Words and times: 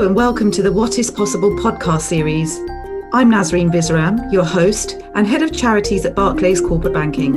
And 0.00 0.16
welcome 0.16 0.50
to 0.52 0.62
the 0.62 0.72
What 0.72 0.98
is 0.98 1.10
Possible 1.10 1.50
podcast 1.56 2.00
series. 2.00 2.56
I'm 3.12 3.30
Nazreen 3.30 3.70
Visram, 3.70 4.32
your 4.32 4.46
host 4.46 4.92
and 5.14 5.26
head 5.26 5.42
of 5.42 5.52
charities 5.52 6.06
at 6.06 6.14
Barclays 6.14 6.58
Corporate 6.58 6.94
Banking. 6.94 7.34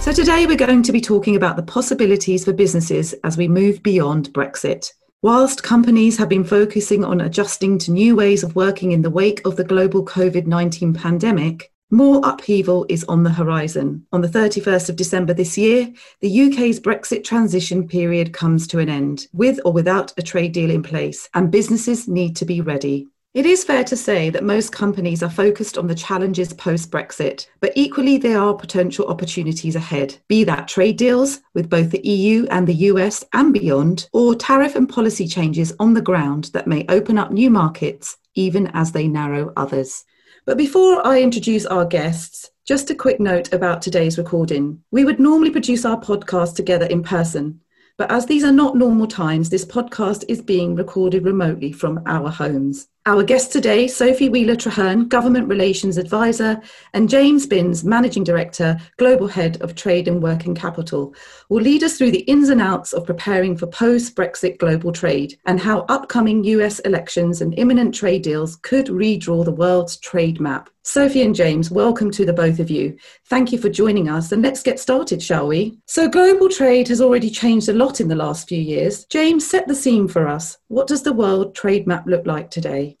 So, 0.00 0.12
today 0.12 0.46
we're 0.46 0.56
going 0.56 0.82
to 0.82 0.90
be 0.90 1.02
talking 1.02 1.36
about 1.36 1.56
the 1.56 1.62
possibilities 1.62 2.46
for 2.46 2.54
businesses 2.54 3.12
as 3.24 3.36
we 3.36 3.46
move 3.46 3.82
beyond 3.82 4.30
Brexit. 4.32 4.90
Whilst 5.20 5.62
companies 5.62 6.16
have 6.16 6.30
been 6.30 6.44
focusing 6.44 7.04
on 7.04 7.20
adjusting 7.20 7.76
to 7.80 7.92
new 7.92 8.16
ways 8.16 8.42
of 8.42 8.56
working 8.56 8.92
in 8.92 9.02
the 9.02 9.10
wake 9.10 9.46
of 9.46 9.56
the 9.56 9.64
global 9.64 10.02
COVID 10.02 10.46
19 10.46 10.94
pandemic, 10.94 11.71
more 11.92 12.22
upheaval 12.24 12.86
is 12.88 13.04
on 13.04 13.22
the 13.22 13.30
horizon. 13.30 14.04
On 14.12 14.22
the 14.22 14.28
31st 14.28 14.88
of 14.88 14.96
December 14.96 15.34
this 15.34 15.58
year, 15.58 15.92
the 16.20 16.46
UK's 16.46 16.80
Brexit 16.80 17.22
transition 17.22 17.86
period 17.86 18.32
comes 18.32 18.66
to 18.68 18.78
an 18.78 18.88
end, 18.88 19.26
with 19.34 19.60
or 19.66 19.72
without 19.72 20.12
a 20.16 20.22
trade 20.22 20.52
deal 20.52 20.70
in 20.70 20.82
place, 20.82 21.28
and 21.34 21.50
businesses 21.50 22.08
need 22.08 22.34
to 22.36 22.46
be 22.46 22.62
ready. 22.62 23.08
It 23.34 23.46
is 23.46 23.64
fair 23.64 23.84
to 23.84 23.96
say 23.96 24.30
that 24.30 24.44
most 24.44 24.72
companies 24.72 25.22
are 25.22 25.30
focused 25.30 25.78
on 25.78 25.86
the 25.86 25.94
challenges 25.94 26.52
post 26.52 26.90
Brexit, 26.90 27.46
but 27.60 27.72
equally 27.74 28.16
there 28.16 28.38
are 28.38 28.54
potential 28.54 29.06
opportunities 29.08 29.76
ahead, 29.76 30.16
be 30.28 30.44
that 30.44 30.68
trade 30.68 30.96
deals 30.96 31.40
with 31.54 31.70
both 31.70 31.90
the 31.90 32.06
EU 32.06 32.46
and 32.50 32.66
the 32.66 32.90
US 32.90 33.24
and 33.34 33.52
beyond, 33.52 34.08
or 34.12 34.34
tariff 34.34 34.76
and 34.76 34.88
policy 34.88 35.26
changes 35.26 35.74
on 35.78 35.92
the 35.92 36.02
ground 36.02 36.50
that 36.54 36.66
may 36.66 36.86
open 36.88 37.18
up 37.18 37.30
new 37.30 37.50
markets 37.50 38.16
even 38.34 38.66
as 38.68 38.92
they 38.92 39.08
narrow 39.08 39.52
others. 39.56 40.04
But 40.44 40.58
before 40.58 41.06
I 41.06 41.22
introduce 41.22 41.66
our 41.66 41.84
guests, 41.84 42.50
just 42.66 42.90
a 42.90 42.96
quick 42.96 43.20
note 43.20 43.52
about 43.52 43.80
today's 43.80 44.18
recording. 44.18 44.82
We 44.90 45.04
would 45.04 45.20
normally 45.20 45.50
produce 45.50 45.84
our 45.84 46.00
podcast 46.00 46.56
together 46.56 46.86
in 46.86 47.04
person, 47.04 47.60
but 47.96 48.10
as 48.10 48.26
these 48.26 48.42
are 48.42 48.50
not 48.50 48.76
normal 48.76 49.06
times, 49.06 49.50
this 49.50 49.64
podcast 49.64 50.24
is 50.28 50.42
being 50.42 50.74
recorded 50.74 51.24
remotely 51.24 51.70
from 51.70 52.02
our 52.06 52.28
homes. 52.28 52.88
Our 53.04 53.24
guests 53.24 53.52
today, 53.52 53.88
Sophie 53.88 54.28
Wheeler 54.28 54.54
Traherne, 54.54 55.08
Government 55.08 55.48
Relations 55.48 55.98
Advisor, 55.98 56.62
and 56.92 57.08
James 57.08 57.48
Binns, 57.48 57.82
Managing 57.82 58.22
Director, 58.22 58.78
Global 58.96 59.26
Head 59.26 59.60
of 59.60 59.74
Trade 59.74 60.06
and 60.06 60.22
Working 60.22 60.54
Capital, 60.54 61.12
will 61.48 61.62
lead 61.62 61.82
us 61.82 61.98
through 61.98 62.12
the 62.12 62.20
ins 62.20 62.48
and 62.48 62.60
outs 62.60 62.92
of 62.92 63.04
preparing 63.04 63.56
for 63.56 63.66
post 63.66 64.14
Brexit 64.14 64.58
global 64.58 64.92
trade 64.92 65.36
and 65.46 65.58
how 65.58 65.80
upcoming 65.88 66.44
US 66.44 66.78
elections 66.80 67.40
and 67.40 67.58
imminent 67.58 67.92
trade 67.92 68.22
deals 68.22 68.54
could 68.54 68.86
redraw 68.86 69.44
the 69.44 69.50
world's 69.50 69.96
trade 69.96 70.40
map. 70.40 70.70
Sophie 70.84 71.22
and 71.22 71.34
James, 71.34 71.70
welcome 71.70 72.10
to 72.10 72.24
the 72.24 72.32
both 72.32 72.58
of 72.58 72.68
you. 72.68 72.96
Thank 73.26 73.52
you 73.52 73.58
for 73.58 73.68
joining 73.68 74.08
us, 74.08 74.32
and 74.32 74.42
let's 74.42 74.64
get 74.64 74.80
started, 74.80 75.22
shall 75.22 75.46
we? 75.46 75.78
So, 75.86 76.08
global 76.08 76.48
trade 76.48 76.88
has 76.88 77.00
already 77.00 77.30
changed 77.30 77.68
a 77.68 77.72
lot 77.72 78.00
in 78.00 78.08
the 78.08 78.16
last 78.16 78.48
few 78.48 78.60
years. 78.60 79.04
James, 79.04 79.48
set 79.48 79.68
the 79.68 79.76
scene 79.76 80.08
for 80.08 80.26
us. 80.26 80.58
What 80.66 80.88
does 80.88 81.04
the 81.04 81.12
world 81.12 81.54
trade 81.54 81.86
map 81.86 82.04
look 82.08 82.26
like 82.26 82.50
today? 82.50 82.91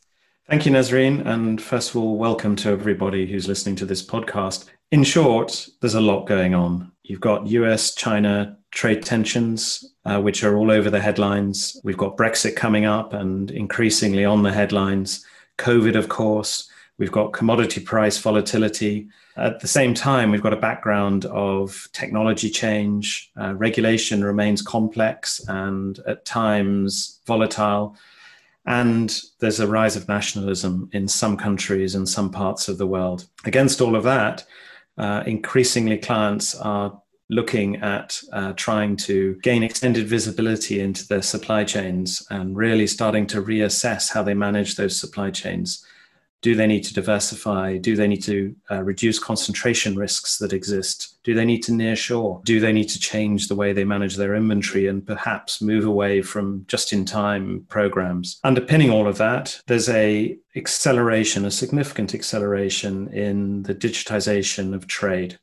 Thank 0.52 0.66
you, 0.66 0.72
Nazreen. 0.72 1.24
And 1.26 1.62
first 1.62 1.88
of 1.88 1.96
all, 1.96 2.18
welcome 2.18 2.56
to 2.56 2.68
everybody 2.68 3.26
who's 3.26 3.48
listening 3.48 3.74
to 3.76 3.86
this 3.86 4.04
podcast. 4.04 4.66
In 4.90 5.02
short, 5.02 5.66
there's 5.80 5.94
a 5.94 6.00
lot 6.02 6.26
going 6.26 6.54
on. 6.54 6.92
You've 7.04 7.22
got 7.22 7.46
US 7.46 7.94
China 7.94 8.58
trade 8.70 9.02
tensions, 9.02 9.94
uh, 10.04 10.20
which 10.20 10.44
are 10.44 10.58
all 10.58 10.70
over 10.70 10.90
the 10.90 11.00
headlines. 11.00 11.80
We've 11.84 11.96
got 11.96 12.18
Brexit 12.18 12.54
coming 12.54 12.84
up 12.84 13.14
and 13.14 13.50
increasingly 13.50 14.26
on 14.26 14.42
the 14.42 14.52
headlines. 14.52 15.24
COVID, 15.56 15.96
of 15.96 16.10
course. 16.10 16.68
We've 16.98 17.10
got 17.10 17.32
commodity 17.32 17.80
price 17.80 18.18
volatility. 18.18 19.08
At 19.38 19.60
the 19.60 19.68
same 19.68 19.94
time, 19.94 20.30
we've 20.30 20.42
got 20.42 20.52
a 20.52 20.56
background 20.58 21.24
of 21.24 21.88
technology 21.94 22.50
change. 22.50 23.32
Uh, 23.40 23.54
regulation 23.54 24.22
remains 24.22 24.60
complex 24.60 25.40
and 25.48 25.98
at 26.06 26.26
times 26.26 27.20
volatile. 27.26 27.96
And 28.64 29.18
there's 29.40 29.60
a 29.60 29.66
rise 29.66 29.96
of 29.96 30.08
nationalism 30.08 30.88
in 30.92 31.08
some 31.08 31.36
countries 31.36 31.94
and 31.94 32.08
some 32.08 32.30
parts 32.30 32.68
of 32.68 32.78
the 32.78 32.86
world. 32.86 33.26
Against 33.44 33.80
all 33.80 33.96
of 33.96 34.04
that, 34.04 34.44
uh, 34.96 35.24
increasingly 35.26 35.98
clients 35.98 36.54
are 36.54 37.00
looking 37.28 37.76
at 37.76 38.20
uh, 38.32 38.52
trying 38.52 38.94
to 38.94 39.34
gain 39.42 39.62
extended 39.62 40.06
visibility 40.06 40.80
into 40.80 41.06
their 41.08 41.22
supply 41.22 41.64
chains 41.64 42.24
and 42.30 42.56
really 42.56 42.86
starting 42.86 43.26
to 43.26 43.42
reassess 43.42 44.12
how 44.12 44.22
they 44.22 44.34
manage 44.34 44.76
those 44.76 44.98
supply 44.98 45.30
chains 45.30 45.84
do 46.42 46.56
they 46.56 46.66
need 46.66 46.82
to 46.82 46.94
diversify? 46.94 47.78
Do 47.78 47.94
they 47.96 48.08
need 48.08 48.22
to 48.24 48.54
uh, 48.70 48.82
reduce 48.82 49.18
concentration 49.18 49.96
risks 49.96 50.38
that 50.38 50.52
exist? 50.52 51.16
Do 51.22 51.34
they 51.34 51.44
need 51.44 51.62
to 51.62 51.72
nearshore? 51.72 52.44
Do 52.44 52.58
they 52.58 52.72
need 52.72 52.88
to 52.90 52.98
change 52.98 53.46
the 53.46 53.54
way 53.54 53.72
they 53.72 53.84
manage 53.84 54.16
their 54.16 54.34
inventory 54.34 54.88
and 54.88 55.06
perhaps 55.06 55.62
move 55.62 55.86
away 55.86 56.20
from 56.20 56.64
just-in-time 56.66 57.66
programs? 57.68 58.40
Underpinning 58.42 58.90
all 58.90 59.06
of 59.06 59.18
that, 59.18 59.60
there's 59.68 59.88
a 59.88 60.36
acceleration, 60.56 61.44
a 61.44 61.50
significant 61.50 62.12
acceleration 62.12 63.08
in 63.12 63.62
the 63.62 63.74
digitization 63.74 64.74
of 64.74 64.88
trade. 64.88 65.38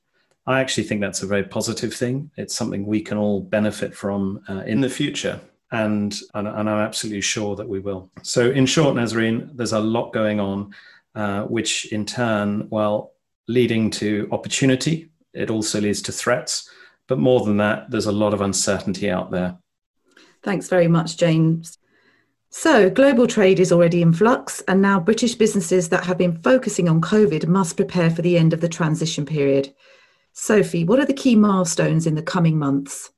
I 0.45 0.59
actually 0.59 0.83
think 0.83 0.99
that's 0.99 1.23
a 1.23 1.27
very 1.27 1.43
positive 1.43 1.93
thing. 1.93 2.31
It's 2.35 2.55
something 2.55 2.85
we 2.85 3.01
can 3.01 3.17
all 3.17 3.39
benefit 3.39 3.95
from 3.95 4.41
uh, 4.49 4.63
in 4.65 4.81
the 4.81 4.89
future 4.89 5.39
and, 5.71 6.15
and, 6.33 6.47
and 6.47 6.69
I'm 6.69 6.79
absolutely 6.79 7.21
sure 7.21 7.55
that 7.55 7.67
we 7.67 7.79
will. 7.79 8.09
So, 8.23 8.49
in 8.49 8.65
short, 8.65 8.95
Nazreen, 8.95 9.55
there's 9.55 9.73
a 9.73 9.79
lot 9.79 10.13
going 10.13 10.39
on, 10.39 10.73
uh, 11.15 11.43
which 11.43 11.91
in 11.91 12.05
turn, 12.05 12.67
well, 12.69 13.13
leading 13.47 13.91
to 13.91 14.27
opportunity. 14.31 15.11
It 15.33 15.49
also 15.49 15.79
leads 15.79 16.01
to 16.03 16.11
threats, 16.11 16.69
but 17.07 17.19
more 17.19 17.45
than 17.45 17.57
that, 17.57 17.91
there's 17.91 18.07
a 18.07 18.11
lot 18.11 18.33
of 18.33 18.41
uncertainty 18.41 19.09
out 19.09 19.31
there. 19.31 19.57
Thanks 20.41 20.69
very 20.69 20.87
much, 20.87 21.17
James. 21.17 21.77
So, 22.51 22.89
global 22.89 23.27
trade 23.27 23.59
is 23.59 23.71
already 23.71 24.01
in 24.01 24.11
flux, 24.11 24.61
and 24.67 24.81
now 24.81 24.99
British 24.99 25.35
businesses 25.35 25.89
that 25.89 26.05
have 26.05 26.17
been 26.17 26.41
focusing 26.41 26.89
on 26.89 26.99
COVID 26.99 27.47
must 27.47 27.77
prepare 27.77 28.09
for 28.09 28.23
the 28.23 28.37
end 28.37 28.53
of 28.53 28.61
the 28.61 28.69
transition 28.69 29.23
period. 29.23 29.71
Sophie, 30.33 30.83
what 30.83 30.99
are 30.99 31.05
the 31.05 31.13
key 31.13 31.35
milestones 31.35 32.07
in 32.07 32.15
the 32.15 32.23
coming 32.23 32.57
months? 32.57 33.11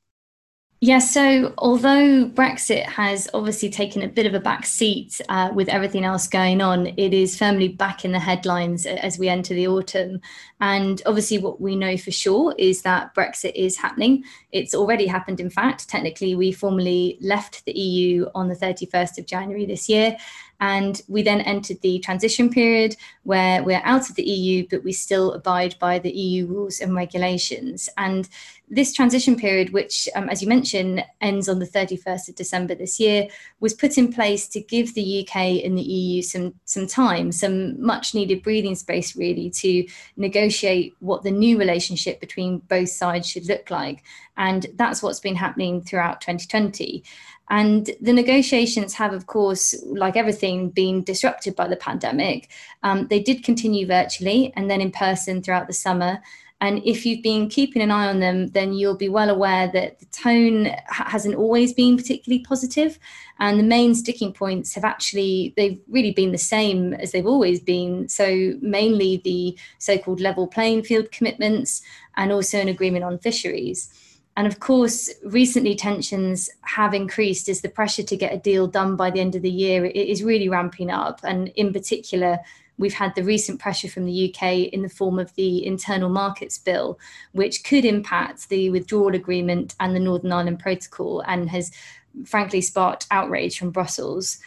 Yeah, 0.83 0.97
so 0.97 1.53
although 1.59 2.25
Brexit 2.27 2.85
has 2.85 3.29
obviously 3.35 3.69
taken 3.69 4.01
a 4.01 4.07
bit 4.07 4.25
of 4.25 4.33
a 4.33 4.39
back 4.39 4.65
seat 4.65 5.21
uh, 5.29 5.51
with 5.53 5.69
everything 5.69 6.03
else 6.03 6.27
going 6.27 6.59
on, 6.59 6.87
it 6.97 7.13
is 7.13 7.37
firmly 7.37 7.67
back 7.67 8.03
in 8.03 8.13
the 8.13 8.19
headlines 8.19 8.87
as 8.87 9.19
we 9.19 9.29
enter 9.29 9.53
the 9.53 9.67
autumn. 9.67 10.19
And 10.59 10.99
obviously, 11.05 11.37
what 11.37 11.61
we 11.61 11.75
know 11.75 11.97
for 11.97 12.09
sure 12.09 12.55
is 12.57 12.81
that 12.81 13.13
Brexit 13.13 13.51
is 13.53 13.77
happening. 13.77 14.23
It's 14.51 14.73
already 14.73 15.05
happened, 15.05 15.39
in 15.39 15.51
fact. 15.51 15.87
Technically, 15.87 16.33
we 16.33 16.51
formally 16.51 17.19
left 17.21 17.63
the 17.65 17.73
EU 17.73 18.25
on 18.33 18.47
the 18.47 18.55
31st 18.55 19.19
of 19.19 19.27
January 19.27 19.67
this 19.67 19.87
year. 19.87 20.17
And 20.61 21.01
we 21.07 21.23
then 21.23 21.41
entered 21.41 21.81
the 21.81 21.97
transition 21.99 22.49
period 22.49 22.95
where 23.23 23.63
we're 23.63 23.81
out 23.83 24.09
of 24.09 24.15
the 24.15 24.23
EU, 24.23 24.67
but 24.69 24.83
we 24.83 24.93
still 24.93 25.33
abide 25.33 25.75
by 25.79 25.97
the 25.97 26.11
EU 26.11 26.45
rules 26.45 26.79
and 26.79 26.95
regulations. 26.95 27.89
And 27.97 28.29
this 28.71 28.93
transition 28.93 29.35
period, 29.35 29.73
which, 29.73 30.07
um, 30.15 30.29
as 30.29 30.41
you 30.41 30.47
mentioned, 30.47 31.03
ends 31.19 31.49
on 31.49 31.59
the 31.59 31.67
31st 31.67 32.29
of 32.29 32.35
December 32.35 32.73
this 32.73 33.01
year, 33.01 33.27
was 33.59 33.73
put 33.73 33.97
in 33.97 34.13
place 34.13 34.47
to 34.47 34.61
give 34.61 34.93
the 34.93 35.21
UK 35.21 35.63
and 35.65 35.77
the 35.77 35.81
EU 35.81 36.21
some, 36.21 36.53
some 36.63 36.87
time, 36.87 37.33
some 37.33 37.79
much 37.83 38.15
needed 38.15 38.41
breathing 38.41 38.75
space, 38.75 39.13
really, 39.13 39.49
to 39.49 39.85
negotiate 40.15 40.93
what 40.99 41.21
the 41.23 41.31
new 41.31 41.59
relationship 41.59 42.21
between 42.21 42.59
both 42.59 42.89
sides 42.89 43.27
should 43.27 43.45
look 43.45 43.69
like. 43.69 44.03
And 44.37 44.65
that's 44.75 45.03
what's 45.03 45.19
been 45.19 45.35
happening 45.35 45.81
throughout 45.81 46.21
2020. 46.21 47.03
And 47.49 47.89
the 47.99 48.13
negotiations 48.13 48.93
have, 48.93 49.11
of 49.11 49.27
course, 49.27 49.75
like 49.85 50.15
everything, 50.15 50.69
been 50.69 51.03
disrupted 51.03 51.57
by 51.57 51.67
the 51.67 51.75
pandemic. 51.75 52.49
Um, 52.83 53.07
they 53.07 53.19
did 53.19 53.43
continue 53.43 53.85
virtually 53.85 54.53
and 54.55 54.71
then 54.71 54.79
in 54.79 54.91
person 54.91 55.43
throughout 55.43 55.67
the 55.67 55.73
summer. 55.73 56.21
And 56.61 56.79
if 56.85 57.07
you've 57.07 57.23
been 57.23 57.49
keeping 57.49 57.81
an 57.81 57.90
eye 57.90 58.08
on 58.08 58.19
them, 58.19 58.49
then 58.49 58.73
you'll 58.73 58.96
be 58.96 59.09
well 59.09 59.31
aware 59.31 59.67
that 59.73 59.99
the 59.99 60.05
tone 60.05 60.67
hasn't 60.87 61.34
always 61.34 61.73
been 61.73 61.97
particularly 61.97 62.43
positive. 62.43 62.99
And 63.40 63.59
the 63.59 63.63
main 63.63 63.96
sticking 63.96 64.31
points 64.31 64.75
have 64.75 64.84
actually, 64.84 65.55
they've 65.58 65.81
really 65.90 66.11
been 66.11 66.31
the 66.31 66.37
same 66.37 66.93
as 66.93 67.11
they've 67.11 67.25
always 67.25 67.59
been. 67.59 68.08
So, 68.08 68.53
mainly 68.61 69.22
the 69.23 69.58
so 69.79 69.97
called 69.97 70.22
level 70.22 70.46
playing 70.46 70.84
field 70.84 71.11
commitments 71.11 71.81
and 72.16 72.31
also 72.31 72.59
an 72.59 72.69
agreement 72.69 73.05
on 73.05 73.17
fisheries. 73.17 73.90
And 74.37 74.46
of 74.46 74.59
course, 74.59 75.09
recently 75.23 75.75
tensions 75.75 76.49
have 76.61 76.93
increased 76.93 77.49
as 77.49 77.61
the 77.61 77.69
pressure 77.69 78.03
to 78.03 78.16
get 78.16 78.34
a 78.34 78.37
deal 78.37 78.67
done 78.67 78.96
by 78.96 79.09
the 79.09 79.19
end 79.19 79.35
of 79.35 79.41
the 79.41 79.49
year 79.49 79.85
is 79.85 80.23
really 80.23 80.47
ramping 80.47 80.91
up. 80.91 81.19
And 81.23 81.49
in 81.49 81.73
particular, 81.73 82.40
we've 82.81 82.93
had 82.93 83.16
the 83.16 83.23
recent 83.23 83.59
pressure 83.59 83.87
from 83.87 84.05
the 84.05 84.33
UK 84.33 84.73
in 84.73 84.81
the 84.81 84.89
form 84.89 85.19
of 85.19 85.33
the 85.35 85.66
Internal 85.66 86.09
Markets 86.09 86.57
Bill, 86.57 86.99
which 87.31 87.63
could 87.63 87.85
impact 87.85 88.49
the 88.49 88.69
withdrawal 88.72 89.16
agreement 89.16 89.75
and 89.79 89.95
the 89.95 89.99
Northern 89.99 90.33
Ireland 90.33 90.59
Protocol 90.59 91.22
and 91.22 91.49
has 91.49 91.72
frankly 92.25 92.59
sparked 92.59 93.07
outrage 93.11 93.57
from 93.57 93.72
Brussels. 93.72 94.39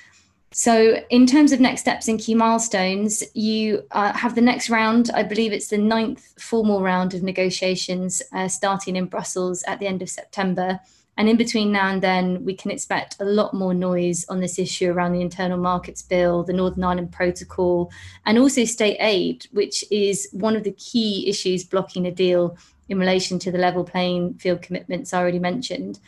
So, 0.52 1.00
in 1.10 1.26
terms 1.26 1.50
of 1.50 1.58
next 1.58 1.80
steps 1.80 2.06
and 2.06 2.20
key 2.20 2.34
milestones, 2.34 3.24
you 3.34 3.82
uh, 3.90 4.12
have 4.12 4.36
the 4.36 4.40
next 4.40 4.70
round. 4.70 5.10
I 5.12 5.24
believe 5.24 5.52
it's 5.52 5.68
the 5.68 5.78
ninth 5.78 6.32
formal 6.38 6.80
round 6.80 7.12
of 7.14 7.24
negotiations 7.24 8.22
uh, 8.32 8.46
starting 8.46 8.94
in 8.94 9.06
Brussels 9.06 9.64
at 9.66 9.80
the 9.80 9.88
end 9.88 10.00
of 10.00 10.08
September. 10.08 10.78
And 11.16 11.28
in 11.28 11.36
between 11.36 11.70
now 11.70 11.88
and 11.90 12.02
then, 12.02 12.44
we 12.44 12.54
can 12.54 12.70
expect 12.70 13.16
a 13.20 13.24
lot 13.24 13.54
more 13.54 13.72
noise 13.72 14.24
on 14.28 14.40
this 14.40 14.58
issue 14.58 14.90
around 14.90 15.12
the 15.12 15.20
Internal 15.20 15.58
Markets 15.58 16.02
Bill, 16.02 16.42
the 16.42 16.52
Northern 16.52 16.82
Ireland 16.82 17.12
Protocol, 17.12 17.92
and 18.26 18.38
also 18.38 18.64
state 18.64 18.96
aid, 18.98 19.46
which 19.52 19.84
is 19.90 20.28
one 20.32 20.56
of 20.56 20.64
the 20.64 20.72
key 20.72 21.28
issues 21.28 21.64
blocking 21.64 22.06
a 22.06 22.10
deal 22.10 22.56
in 22.88 22.98
relation 22.98 23.38
to 23.38 23.50
the 23.50 23.58
level 23.58 23.84
playing 23.84 24.34
field 24.34 24.60
commitments 24.62 25.12
I 25.12 25.20
already 25.20 25.38
mentioned. 25.38 26.00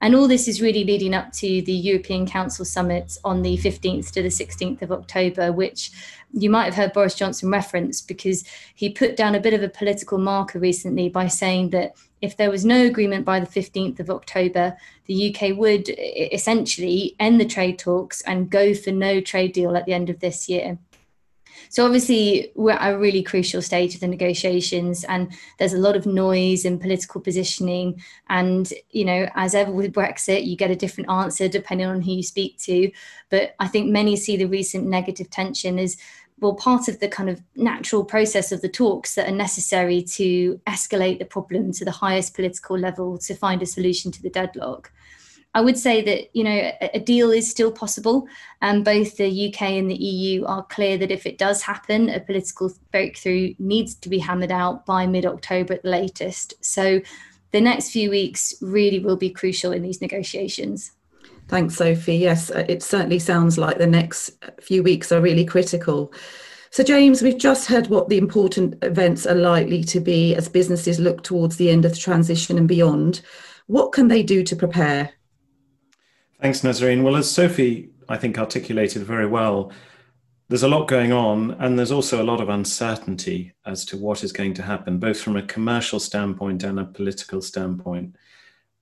And 0.00 0.14
all 0.14 0.28
this 0.28 0.46
is 0.46 0.62
really 0.62 0.84
leading 0.84 1.14
up 1.14 1.32
to 1.34 1.62
the 1.62 1.72
European 1.72 2.26
Council 2.26 2.64
summit 2.64 3.18
on 3.24 3.42
the 3.42 3.58
15th 3.58 4.12
to 4.12 4.22
the 4.22 4.28
16th 4.28 4.82
of 4.82 4.92
October, 4.92 5.50
which 5.52 5.90
you 6.32 6.50
might 6.50 6.66
have 6.66 6.74
heard 6.74 6.92
Boris 6.92 7.14
Johnson 7.14 7.50
reference 7.50 8.00
because 8.00 8.44
he 8.74 8.90
put 8.90 9.16
down 9.16 9.34
a 9.34 9.40
bit 9.40 9.54
of 9.54 9.62
a 9.62 9.68
political 9.68 10.18
marker 10.18 10.58
recently 10.58 11.08
by 11.08 11.26
saying 11.26 11.70
that 11.70 11.96
if 12.20 12.36
there 12.36 12.50
was 12.50 12.64
no 12.64 12.84
agreement 12.84 13.24
by 13.24 13.40
the 13.40 13.46
15th 13.46 14.00
of 14.00 14.10
October, 14.10 14.76
the 15.06 15.34
UK 15.34 15.56
would 15.56 15.88
essentially 15.88 17.16
end 17.18 17.40
the 17.40 17.46
trade 17.46 17.78
talks 17.78 18.20
and 18.22 18.50
go 18.50 18.74
for 18.74 18.90
no 18.90 19.20
trade 19.20 19.52
deal 19.52 19.76
at 19.76 19.86
the 19.86 19.94
end 19.94 20.10
of 20.10 20.20
this 20.20 20.48
year. 20.48 20.78
So 21.70 21.84
obviously 21.84 22.52
we're 22.54 22.72
at 22.72 22.94
a 22.94 22.98
really 22.98 23.22
crucial 23.22 23.62
stage 23.62 23.94
of 23.94 24.00
the 24.00 24.08
negotiations 24.08 25.04
and 25.04 25.32
there's 25.58 25.74
a 25.74 25.78
lot 25.78 25.96
of 25.96 26.06
noise 26.06 26.64
and 26.64 26.80
political 26.80 27.20
positioning. 27.20 28.02
And, 28.28 28.72
you 28.90 29.04
know, 29.04 29.28
as 29.34 29.54
ever 29.54 29.70
with 29.70 29.92
Brexit, 29.92 30.46
you 30.46 30.56
get 30.56 30.70
a 30.70 30.76
different 30.76 31.10
answer 31.10 31.48
depending 31.48 31.86
on 31.86 32.00
who 32.00 32.12
you 32.12 32.22
speak 32.22 32.58
to. 32.60 32.90
But 33.30 33.54
I 33.58 33.68
think 33.68 33.90
many 33.90 34.16
see 34.16 34.36
the 34.36 34.46
recent 34.46 34.86
negative 34.86 35.30
tension 35.30 35.78
as 35.78 35.96
well 36.40 36.54
part 36.54 36.88
of 36.88 37.00
the 37.00 37.08
kind 37.08 37.28
of 37.28 37.42
natural 37.56 38.04
process 38.04 38.52
of 38.52 38.60
the 38.60 38.68
talks 38.68 39.14
that 39.14 39.28
are 39.28 39.34
necessary 39.34 40.02
to 40.02 40.60
escalate 40.66 41.18
the 41.18 41.24
problem 41.24 41.72
to 41.72 41.84
the 41.84 41.90
highest 41.90 42.34
political 42.34 42.78
level 42.78 43.18
to 43.18 43.34
find 43.34 43.62
a 43.62 43.66
solution 43.66 44.12
to 44.12 44.22
the 44.22 44.30
deadlock. 44.30 44.92
I 45.54 45.60
would 45.60 45.78
say 45.78 46.02
that 46.02 46.36
you 46.36 46.44
know 46.44 46.50
a, 46.50 46.90
a 46.94 47.00
deal 47.00 47.30
is 47.30 47.50
still 47.50 47.72
possible, 47.72 48.26
and 48.60 48.84
both 48.84 49.16
the 49.16 49.48
UK 49.48 49.62
and 49.62 49.90
the 49.90 49.96
EU 49.96 50.44
are 50.44 50.64
clear 50.64 50.98
that 50.98 51.10
if 51.10 51.26
it 51.26 51.38
does 51.38 51.62
happen, 51.62 52.08
a 52.10 52.20
political 52.20 52.72
breakthrough 52.92 53.54
needs 53.58 53.94
to 53.96 54.08
be 54.08 54.18
hammered 54.18 54.52
out 54.52 54.84
by 54.86 55.06
mid-October 55.06 55.74
at 55.74 55.82
the 55.82 55.90
latest. 55.90 56.54
So, 56.64 57.00
the 57.52 57.60
next 57.60 57.90
few 57.90 58.10
weeks 58.10 58.54
really 58.60 58.98
will 58.98 59.16
be 59.16 59.30
crucial 59.30 59.72
in 59.72 59.82
these 59.82 60.00
negotiations. 60.00 60.92
Thanks, 61.48 61.76
Sophie. 61.76 62.16
Yes, 62.16 62.50
uh, 62.50 62.66
it 62.68 62.82
certainly 62.82 63.18
sounds 63.18 63.56
like 63.56 63.78
the 63.78 63.86
next 63.86 64.30
few 64.60 64.82
weeks 64.82 65.10
are 65.10 65.20
really 65.20 65.46
critical. 65.46 66.12
So, 66.70 66.82
James, 66.84 67.22
we've 67.22 67.38
just 67.38 67.66
heard 67.66 67.86
what 67.86 68.10
the 68.10 68.18
important 68.18 68.76
events 68.84 69.24
are 69.26 69.34
likely 69.34 69.82
to 69.84 70.00
be 70.00 70.34
as 70.34 70.50
businesses 70.50 71.00
look 71.00 71.22
towards 71.22 71.56
the 71.56 71.70
end 71.70 71.86
of 71.86 71.92
the 71.92 71.98
transition 71.98 72.58
and 72.58 72.68
beyond. 72.68 73.22
What 73.66 73.92
can 73.92 74.08
they 74.08 74.22
do 74.22 74.42
to 74.44 74.54
prepare? 74.54 75.10
Thanks, 76.40 76.60
Nazreen. 76.60 77.02
Well, 77.02 77.16
as 77.16 77.28
Sophie, 77.28 77.90
I 78.08 78.16
think, 78.16 78.38
articulated 78.38 79.02
very 79.02 79.26
well, 79.26 79.72
there's 80.48 80.62
a 80.62 80.68
lot 80.68 80.86
going 80.86 81.12
on, 81.12 81.50
and 81.58 81.76
there's 81.76 81.90
also 81.90 82.22
a 82.22 82.24
lot 82.24 82.40
of 82.40 82.48
uncertainty 82.48 83.52
as 83.66 83.84
to 83.86 83.96
what 83.96 84.22
is 84.22 84.30
going 84.30 84.54
to 84.54 84.62
happen, 84.62 84.98
both 84.98 85.20
from 85.20 85.36
a 85.36 85.42
commercial 85.42 85.98
standpoint 85.98 86.62
and 86.62 86.78
a 86.78 86.84
political 86.84 87.42
standpoint. 87.42 88.14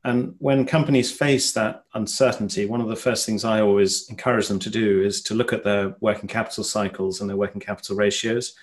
And 0.04 0.34
when 0.38 0.66
companies 0.66 1.10
face 1.10 1.50
that 1.52 1.84
uncertainty, 1.94 2.66
one 2.66 2.82
of 2.82 2.88
the 2.88 2.94
first 2.94 3.24
things 3.24 3.42
I 3.42 3.62
always 3.62 4.08
encourage 4.10 4.48
them 4.48 4.60
to 4.60 4.70
do 4.70 5.02
is 5.02 5.22
to 5.22 5.34
look 5.34 5.54
at 5.54 5.64
their 5.64 5.96
working 6.00 6.28
capital 6.28 6.62
cycles 6.62 7.20
and 7.20 7.28
their 7.28 7.38
working 7.38 7.60
capital 7.60 7.96
ratios. 7.96 8.54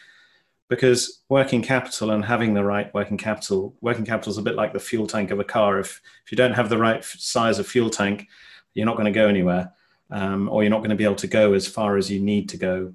Because 0.70 1.22
working 1.28 1.62
capital 1.62 2.12
and 2.12 2.24
having 2.24 2.54
the 2.54 2.64
right 2.64 2.94
working 2.94 3.18
capital, 3.18 3.76
working 3.82 4.06
capital 4.06 4.32
is 4.32 4.38
a 4.38 4.42
bit 4.44 4.56
like 4.56 4.72
the 4.72 4.80
fuel 4.80 5.08
tank 5.08 5.32
of 5.32 5.40
a 5.40 5.44
car. 5.44 5.80
If, 5.80 6.00
if 6.26 6.32
you 6.32 6.38
don't 6.38 6.54
have 6.54 6.70
the 6.70 6.78
right 6.78 7.04
size 7.04 7.60
of 7.60 7.68
fuel 7.68 7.90
tank, 7.90 8.30
you're 8.74 8.86
not 8.86 8.98
going 8.98 9.12
to 9.12 9.20
go 9.20 9.28
anywhere, 9.28 9.72
um, 10.12 10.50
or 10.50 10.64
you're 10.64 10.70
not 10.70 10.80
going 10.80 10.90
to 10.90 10.96
be 10.96 11.04
able 11.04 11.16
to 11.16 11.28
go 11.28 11.54
as 11.54 11.68
far 11.68 11.98
as 11.98 12.10
you 12.10 12.20
need 12.20 12.50
to 12.50 12.58
go. 12.58 12.94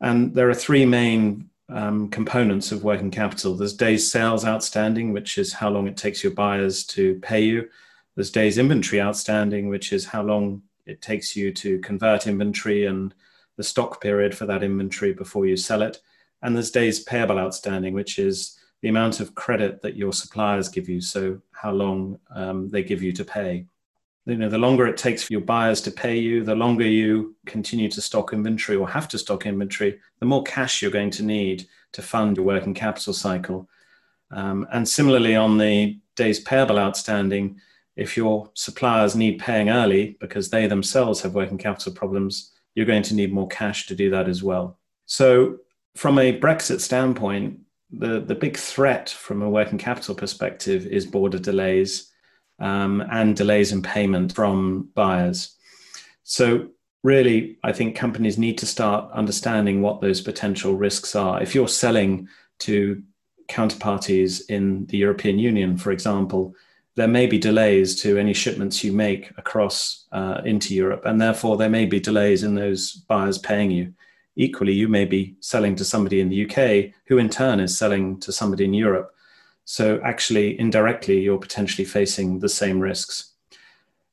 And 0.00 0.34
there 0.34 0.50
are 0.50 0.54
three 0.54 0.84
main 0.84 1.48
um, 1.68 2.08
components 2.08 2.72
of 2.72 2.84
working 2.84 3.10
capital. 3.10 3.54
There's 3.54 3.72
days 3.72 4.10
sales 4.10 4.44
outstanding, 4.44 5.12
which 5.12 5.38
is 5.38 5.52
how 5.52 5.70
long 5.70 5.86
it 5.88 5.96
takes 5.96 6.22
your 6.22 6.32
buyers 6.32 6.84
to 6.86 7.16
pay 7.20 7.42
you. 7.42 7.68
There's 8.14 8.30
days 8.30 8.58
inventory 8.58 9.00
outstanding, 9.00 9.68
which 9.68 9.92
is 9.92 10.06
how 10.06 10.22
long 10.22 10.62
it 10.86 11.02
takes 11.02 11.36
you 11.36 11.52
to 11.52 11.78
convert 11.80 12.26
inventory 12.26 12.86
and 12.86 13.14
the 13.56 13.64
stock 13.64 14.00
period 14.00 14.34
for 14.34 14.46
that 14.46 14.62
inventory 14.62 15.12
before 15.12 15.46
you 15.46 15.56
sell 15.56 15.82
it. 15.82 16.00
And 16.42 16.54
there's 16.54 16.70
days 16.70 17.00
payable 17.00 17.38
outstanding, 17.38 17.94
which 17.94 18.18
is 18.18 18.58
the 18.82 18.88
amount 18.88 19.20
of 19.20 19.34
credit 19.34 19.82
that 19.82 19.96
your 19.96 20.12
suppliers 20.12 20.68
give 20.68 20.88
you. 20.88 21.00
So 21.00 21.40
how 21.52 21.72
long 21.72 22.18
um, 22.30 22.68
they 22.70 22.82
give 22.82 23.02
you 23.02 23.12
to 23.12 23.24
pay 23.24 23.66
you 24.26 24.36
know 24.36 24.48
the 24.48 24.58
longer 24.58 24.86
it 24.86 24.96
takes 24.96 25.22
for 25.22 25.32
your 25.32 25.40
buyers 25.42 25.80
to 25.80 25.90
pay 25.90 26.18
you 26.18 26.42
the 26.42 26.54
longer 26.54 26.86
you 26.86 27.34
continue 27.46 27.88
to 27.88 28.02
stock 28.02 28.32
inventory 28.32 28.76
or 28.76 28.88
have 28.88 29.08
to 29.08 29.18
stock 29.18 29.46
inventory 29.46 29.98
the 30.18 30.26
more 30.26 30.42
cash 30.42 30.82
you're 30.82 30.90
going 30.90 31.10
to 31.10 31.22
need 31.22 31.66
to 31.92 32.02
fund 32.02 32.36
your 32.36 32.44
working 32.44 32.74
capital 32.74 33.12
cycle. 33.12 33.68
Um, 34.30 34.66
and 34.72 34.86
similarly 34.86 35.36
on 35.36 35.56
the 35.56 35.98
days 36.16 36.40
payable 36.40 36.78
outstanding 36.78 37.60
if 37.94 38.16
your 38.16 38.50
suppliers 38.54 39.14
need 39.14 39.38
paying 39.38 39.70
early 39.70 40.16
because 40.20 40.50
they 40.50 40.66
themselves 40.66 41.22
have 41.22 41.34
working 41.34 41.58
capital 41.58 41.92
problems 41.92 42.52
you're 42.74 42.84
going 42.84 43.04
to 43.04 43.14
need 43.14 43.32
more 43.32 43.48
cash 43.48 43.86
to 43.86 43.94
do 43.94 44.10
that 44.10 44.28
as 44.28 44.42
well. 44.42 44.78
So 45.06 45.58
from 45.94 46.18
a 46.18 46.38
brexit 46.38 46.80
standpoint 46.80 47.60
the, 47.90 48.20
the 48.20 48.34
big 48.34 48.56
threat 48.56 49.08
from 49.08 49.42
a 49.42 49.48
working 49.48 49.78
capital 49.78 50.16
perspective 50.16 50.86
is 50.86 51.06
border 51.06 51.38
delays 51.38 52.10
um, 52.58 53.02
and 53.10 53.36
delays 53.36 53.72
in 53.72 53.82
payment 53.82 54.34
from 54.34 54.88
buyers. 54.94 55.56
So, 56.24 56.68
really, 57.02 57.58
I 57.62 57.72
think 57.72 57.96
companies 57.96 58.38
need 58.38 58.58
to 58.58 58.66
start 58.66 59.10
understanding 59.12 59.82
what 59.82 60.00
those 60.00 60.20
potential 60.20 60.74
risks 60.74 61.14
are. 61.14 61.42
If 61.42 61.54
you're 61.54 61.68
selling 61.68 62.28
to 62.60 63.02
counterparties 63.48 64.42
in 64.48 64.86
the 64.86 64.98
European 64.98 65.38
Union, 65.38 65.76
for 65.76 65.92
example, 65.92 66.54
there 66.96 67.08
may 67.08 67.26
be 67.26 67.38
delays 67.38 68.00
to 68.02 68.18
any 68.18 68.32
shipments 68.32 68.82
you 68.82 68.90
make 68.90 69.30
across 69.36 70.06
uh, 70.12 70.40
into 70.44 70.74
Europe, 70.74 71.02
and 71.04 71.20
therefore 71.20 71.56
there 71.56 71.68
may 71.68 71.84
be 71.84 72.00
delays 72.00 72.42
in 72.42 72.54
those 72.54 72.92
buyers 72.92 73.38
paying 73.38 73.70
you. 73.70 73.92
Equally, 74.34 74.72
you 74.72 74.88
may 74.88 75.04
be 75.04 75.36
selling 75.40 75.76
to 75.76 75.84
somebody 75.84 76.20
in 76.20 76.28
the 76.28 76.44
UK 76.44 76.92
who 77.06 77.18
in 77.18 77.28
turn 77.28 77.60
is 77.60 77.76
selling 77.76 78.18
to 78.20 78.32
somebody 78.32 78.64
in 78.64 78.74
Europe. 78.74 79.14
So 79.66 80.00
actually, 80.04 80.58
indirectly, 80.58 81.20
you're 81.20 81.38
potentially 81.38 81.84
facing 81.84 82.38
the 82.38 82.48
same 82.48 82.78
risks. 82.78 83.32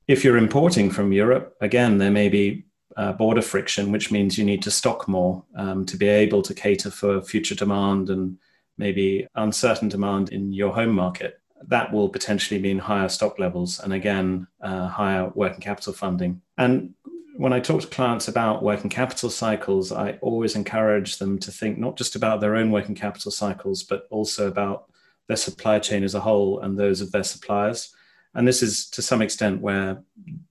If 0.07 0.23
you're 0.23 0.37
importing 0.37 0.89
from 0.89 1.13
Europe, 1.13 1.55
again, 1.61 1.99
there 1.99 2.11
may 2.11 2.27
be 2.27 2.65
uh, 2.97 3.13
border 3.13 3.43
friction, 3.43 3.91
which 3.91 4.11
means 4.11 4.35
you 4.37 4.45
need 4.45 4.63
to 4.63 4.71
stock 4.71 5.07
more 5.07 5.43
um, 5.55 5.85
to 5.85 5.95
be 5.95 6.07
able 6.07 6.41
to 6.41 6.55
cater 6.55 6.89
for 6.89 7.21
future 7.21 7.53
demand 7.53 8.09
and 8.09 8.37
maybe 8.79 9.27
uncertain 9.35 9.89
demand 9.89 10.29
in 10.29 10.51
your 10.51 10.73
home 10.73 10.91
market. 10.91 11.39
That 11.67 11.93
will 11.93 12.09
potentially 12.09 12.59
mean 12.59 12.79
higher 12.79 13.07
stock 13.07 13.37
levels 13.37 13.79
and 13.79 13.93
again, 13.93 14.47
uh, 14.59 14.87
higher 14.87 15.29
working 15.35 15.61
capital 15.61 15.93
funding. 15.93 16.41
And 16.57 16.95
when 17.37 17.53
I 17.53 17.59
talk 17.59 17.81
to 17.81 17.87
clients 17.87 18.27
about 18.27 18.63
working 18.63 18.89
capital 18.89 19.29
cycles, 19.29 19.91
I 19.91 20.13
always 20.21 20.55
encourage 20.55 21.19
them 21.19 21.37
to 21.39 21.51
think 21.51 21.77
not 21.77 21.95
just 21.95 22.15
about 22.15 22.41
their 22.41 22.55
own 22.55 22.71
working 22.71 22.95
capital 22.95 23.31
cycles, 23.31 23.83
but 23.83 24.07
also 24.09 24.47
about 24.47 24.89
their 25.27 25.37
supply 25.37 25.79
chain 25.79 26.03
as 26.03 26.15
a 26.15 26.19
whole 26.19 26.59
and 26.59 26.77
those 26.77 27.01
of 27.01 27.11
their 27.11 27.23
suppliers. 27.23 27.93
And 28.35 28.47
this 28.47 28.63
is 28.63 28.89
to 28.91 29.01
some 29.01 29.21
extent 29.21 29.61
where 29.61 30.01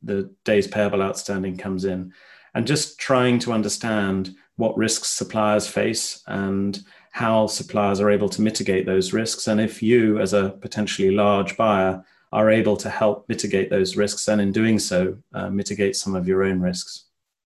the 0.03 0.31
days 0.45 0.67
payable 0.67 1.03
outstanding 1.03 1.57
comes 1.57 1.85
in. 1.85 2.13
And 2.55 2.67
just 2.67 2.99
trying 2.99 3.39
to 3.41 3.53
understand 3.53 4.35
what 4.57 4.77
risks 4.77 5.09
suppliers 5.09 5.67
face 5.67 6.23
and 6.27 6.83
how 7.11 7.47
suppliers 7.47 8.01
are 8.01 8.11
able 8.11 8.29
to 8.29 8.43
mitigate 8.43 8.87
those 8.87 9.13
risks. 9.13 9.49
And 9.49 9.61
if 9.61 9.83
you, 9.83 10.19
as 10.19 10.33
a 10.33 10.51
potentially 10.61 11.11
large 11.11 11.57
buyer, 11.57 12.05
are 12.33 12.51
able 12.51 12.77
to 12.79 12.89
help 12.89 13.29
mitigate 13.29 13.69
those 13.69 13.97
risks, 13.97 14.29
and 14.29 14.41
in 14.41 14.53
doing 14.53 14.79
so, 14.79 15.17
uh, 15.35 15.51
mitigate 15.51 15.95
some 15.95 16.15
of 16.15 16.27
your 16.27 16.45
own 16.45 16.61
risks. 16.61 17.05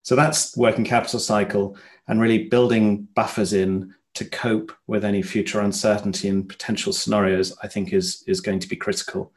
So 0.03 0.17
that's 0.17 0.57
working 0.57 0.85
capital 0.85 1.21
cycle 1.21 1.77
and 2.09 2.21
really 2.21 2.49
building 2.49 3.07
buffers 3.15 3.53
in 3.53 3.95
to 4.15 4.25
cope 4.25 4.73
with 4.87 5.05
any 5.05 5.23
future 5.23 5.61
uncertainty 5.61 6.29
and 6.29 6.49
potential 6.49 6.93
scenarios, 6.93 7.57
I 7.63 7.69
think 7.69 7.93
is, 7.93 8.25
is 8.27 8.41
going 8.41 8.59
to 8.61 8.69
be 8.69 8.77
critical. 8.77 9.33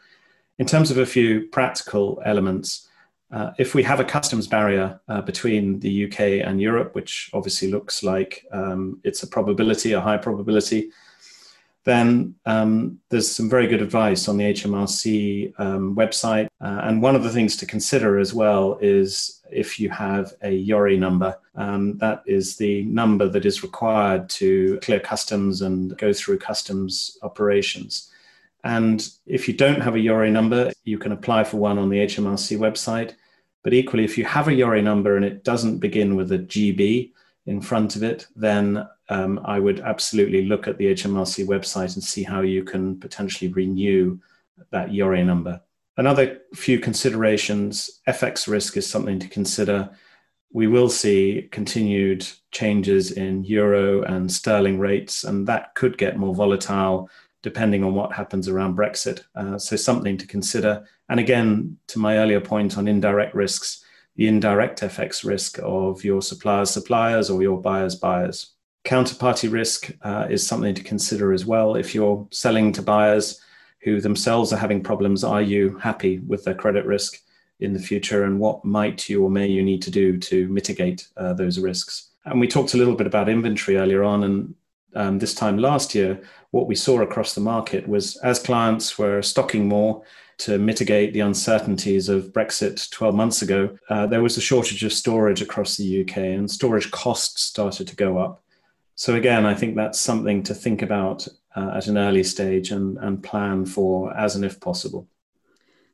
In 0.59 0.65
terms 0.65 0.91
of 0.91 0.97
a 0.97 1.05
few 1.05 1.47
practical 1.47 2.21
elements, 2.25 2.87
uh, 3.31 3.51
if 3.57 3.73
we 3.73 3.81
have 3.83 3.99
a 3.99 4.05
customs 4.05 4.47
barrier 4.47 4.99
uh, 5.07 5.21
between 5.21 5.79
the 5.79 6.05
UK 6.05 6.45
and 6.47 6.61
Europe, 6.61 6.93
which 6.93 7.31
obviously 7.33 7.71
looks 7.71 8.03
like 8.03 8.45
um, 8.51 8.99
it's 9.03 9.23
a 9.23 9.27
probability, 9.27 9.93
a 9.93 10.01
high 10.01 10.17
probability, 10.17 10.91
then 11.85 12.35
um, 12.45 12.99
there's 13.09 13.29
some 13.29 13.49
very 13.49 13.67
good 13.67 13.81
advice 13.81 14.27
on 14.27 14.37
the 14.37 14.45
HMRC 14.45 15.53
um, 15.59 15.95
website. 15.95 16.47
Uh, 16.61 16.81
and 16.83 17.01
one 17.01 17.15
of 17.15 17.23
the 17.23 17.29
things 17.29 17.57
to 17.57 17.65
consider 17.65 18.19
as 18.19 18.33
well 18.33 18.77
is 18.81 19.41
if 19.51 19.79
you 19.79 19.89
have 19.89 20.33
a 20.41 20.65
EORI 20.65 20.97
number, 20.97 21.37
um, 21.55 21.97
that 21.97 22.23
is 22.25 22.55
the 22.55 22.83
number 22.83 23.27
that 23.27 23.45
is 23.45 23.63
required 23.63 24.29
to 24.29 24.79
clear 24.81 24.99
customs 24.99 25.61
and 25.61 25.97
go 25.97 26.13
through 26.13 26.39
customs 26.39 27.17
operations. 27.21 28.09
And 28.63 29.05
if 29.25 29.47
you 29.47 29.53
don't 29.53 29.81
have 29.81 29.95
a 29.95 29.99
EORI 29.99 30.31
number, 30.31 30.71
you 30.85 30.97
can 30.97 31.11
apply 31.11 31.43
for 31.43 31.57
one 31.57 31.77
on 31.77 31.89
the 31.89 31.97
HMRC 31.97 32.57
website. 32.57 33.13
But 33.61 33.73
equally, 33.73 34.05
if 34.05 34.17
you 34.17 34.23
have 34.23 34.47
a 34.47 34.51
EORI 34.51 34.83
number 34.83 35.17
and 35.17 35.25
it 35.25 35.43
doesn't 35.43 35.79
begin 35.79 36.15
with 36.15 36.31
a 36.31 36.39
GB 36.39 37.11
in 37.45 37.61
front 37.61 37.95
of 37.95 38.03
it, 38.03 38.27
then 38.35 38.87
um, 39.09 39.39
I 39.43 39.59
would 39.59 39.81
absolutely 39.81 40.45
look 40.45 40.67
at 40.67 40.77
the 40.77 40.93
HMRC 40.93 41.45
website 41.45 41.95
and 41.95 42.03
see 42.03 42.23
how 42.23 42.41
you 42.41 42.63
can 42.63 42.99
potentially 42.99 43.51
renew 43.51 44.19
that 44.71 44.89
EORI 44.89 45.25
number. 45.25 45.61
Another 45.97 46.39
few 46.55 46.79
considerations 46.79 48.01
FX 48.07 48.47
risk 48.47 48.77
is 48.77 48.89
something 48.89 49.19
to 49.19 49.27
consider. 49.27 49.89
We 50.51 50.67
will 50.67 50.89
see 50.89 51.49
continued 51.51 52.27
changes 52.51 53.11
in 53.11 53.43
euro 53.43 54.03
and 54.03 54.31
sterling 54.31 54.79
rates, 54.79 55.23
and 55.23 55.45
that 55.47 55.75
could 55.75 55.97
get 55.97 56.17
more 56.17 56.33
volatile 56.33 57.09
depending 57.41 57.83
on 57.83 57.93
what 57.93 58.13
happens 58.13 58.47
around 58.47 58.77
Brexit. 58.77 59.21
Uh, 59.35 59.57
so, 59.57 59.75
something 59.75 60.17
to 60.17 60.25
consider. 60.25 60.87
And 61.09 61.19
again, 61.19 61.77
to 61.87 61.99
my 61.99 62.17
earlier 62.17 62.39
point 62.39 62.77
on 62.77 62.87
indirect 62.87 63.35
risks, 63.35 63.83
the 64.15 64.27
indirect 64.27 64.81
FX 64.81 65.25
risk 65.25 65.59
of 65.63 66.03
your 66.03 66.21
suppliers' 66.21 66.69
suppliers 66.69 67.29
or 67.29 67.41
your 67.41 67.59
buyers' 67.59 67.95
buyers. 67.95 68.51
Counterparty 68.85 69.51
risk 69.51 69.91
uh, 70.01 70.27
is 70.29 70.45
something 70.45 70.75
to 70.75 70.83
consider 70.83 71.33
as 71.33 71.45
well. 71.45 71.75
If 71.75 71.95
you're 71.95 72.27
selling 72.31 72.71
to 72.73 72.81
buyers 72.81 73.39
who 73.79 74.01
themselves 74.01 74.53
are 74.53 74.57
having 74.57 74.83
problems, 74.83 75.23
are 75.23 75.41
you 75.41 75.77
happy 75.77 76.19
with 76.19 76.43
their 76.43 76.53
credit 76.53 76.85
risk 76.85 77.19
in 77.59 77.73
the 77.73 77.79
future? 77.79 78.23
And 78.23 78.39
what 78.39 78.63
might 78.63 79.09
you 79.09 79.23
or 79.23 79.29
may 79.29 79.47
you 79.47 79.63
need 79.63 79.81
to 79.83 79.91
do 79.91 80.17
to 80.17 80.47
mitigate 80.49 81.07
uh, 81.17 81.33
those 81.33 81.59
risks? 81.59 82.09
And 82.25 82.39
we 82.39 82.47
talked 82.47 82.73
a 82.73 82.77
little 82.77 82.95
bit 82.95 83.07
about 83.07 83.29
inventory 83.29 83.77
earlier 83.77 84.03
on. 84.03 84.23
And 84.23 84.55
um, 84.95 85.19
this 85.19 85.33
time 85.33 85.57
last 85.57 85.95
year, 85.95 86.21
what 86.51 86.67
we 86.67 86.75
saw 86.75 87.01
across 87.01 87.33
the 87.33 87.41
market 87.41 87.87
was 87.87 88.17
as 88.17 88.39
clients 88.39 88.97
were 88.97 89.21
stocking 89.21 89.67
more 89.67 90.03
to 90.39 90.57
mitigate 90.57 91.13
the 91.13 91.21
uncertainties 91.21 92.09
of 92.09 92.33
Brexit 92.33 92.89
12 92.91 93.15
months 93.15 93.41
ago, 93.41 93.77
uh, 93.89 94.07
there 94.07 94.21
was 94.21 94.37
a 94.37 94.41
shortage 94.41 94.83
of 94.83 94.93
storage 94.93 95.41
across 95.41 95.77
the 95.77 96.01
UK 96.01 96.17
and 96.17 96.49
storage 96.49 96.91
costs 96.91 97.41
started 97.43 97.87
to 97.87 97.95
go 97.95 98.17
up. 98.17 98.43
So, 98.95 99.15
again, 99.15 99.45
I 99.45 99.53
think 99.53 99.75
that's 99.75 99.99
something 99.99 100.43
to 100.43 100.53
think 100.53 100.81
about 100.81 101.27
uh, 101.55 101.71
at 101.75 101.87
an 101.87 101.97
early 101.97 102.23
stage 102.23 102.71
and, 102.71 102.97
and 102.97 103.23
plan 103.23 103.65
for 103.65 104.15
as 104.15 104.35
and 104.35 104.45
if 104.45 104.59
possible. 104.59 105.07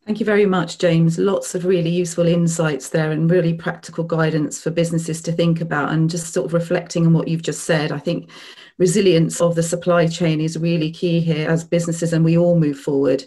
Thank 0.05 0.19
you 0.19 0.25
very 0.25 0.45
much, 0.45 0.79
James. 0.79 1.19
Lots 1.19 1.53
of 1.53 1.65
really 1.65 1.91
useful 1.91 2.25
insights 2.25 2.89
there 2.89 3.11
and 3.11 3.29
really 3.29 3.53
practical 3.53 4.03
guidance 4.03 4.59
for 4.59 4.71
businesses 4.71 5.21
to 5.21 5.31
think 5.31 5.61
about. 5.61 5.91
And 5.91 6.09
just 6.09 6.33
sort 6.33 6.47
of 6.47 6.53
reflecting 6.53 7.05
on 7.05 7.13
what 7.13 7.27
you've 7.27 7.43
just 7.43 7.63
said, 7.63 7.91
I 7.91 7.99
think 7.99 8.31
resilience 8.79 9.39
of 9.39 9.53
the 9.53 9.61
supply 9.61 10.07
chain 10.07 10.41
is 10.41 10.57
really 10.57 10.89
key 10.89 11.19
here 11.19 11.47
as 11.47 11.63
businesses 11.63 12.11
and 12.11 12.25
we 12.25 12.37
all 12.37 12.57
move 12.57 12.79
forward. 12.79 13.25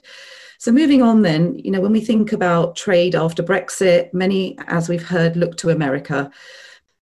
So 0.62 0.70
moving 0.70 1.02
on 1.02 1.22
then, 1.22 1.58
you 1.58 1.72
know, 1.72 1.80
when 1.80 1.90
we 1.90 2.00
think 2.00 2.32
about 2.32 2.76
trade 2.76 3.16
after 3.16 3.42
Brexit, 3.42 4.14
many, 4.14 4.56
as 4.68 4.88
we've 4.88 5.04
heard, 5.04 5.34
look 5.34 5.56
to 5.56 5.70
America. 5.70 6.30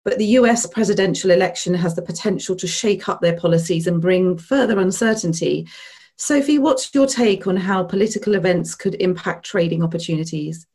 But 0.02 0.17
the 0.17 0.29
US 0.38 0.64
presidential 0.64 1.31
election 1.31 1.75
has 1.75 1.95
the 1.95 2.00
potential 2.00 2.57
to 2.57 2.67
shake 2.67 3.07
up 3.07 3.21
their 3.21 3.38
policies 3.38 3.87
and 3.87 4.00
bring 4.00 4.38
further 4.38 4.79
uncertainty. 4.79 5.69
Sophie, 6.17 6.59
what's 6.59 6.95
your 6.95 7.07
take 7.07 7.47
on 7.47 7.59
how 7.59 7.85
political 7.85 8.35
events 8.35 8.75
could 8.75 8.95
impact 8.95 9.45
trading 9.45 9.85
opportunities? 9.85 10.67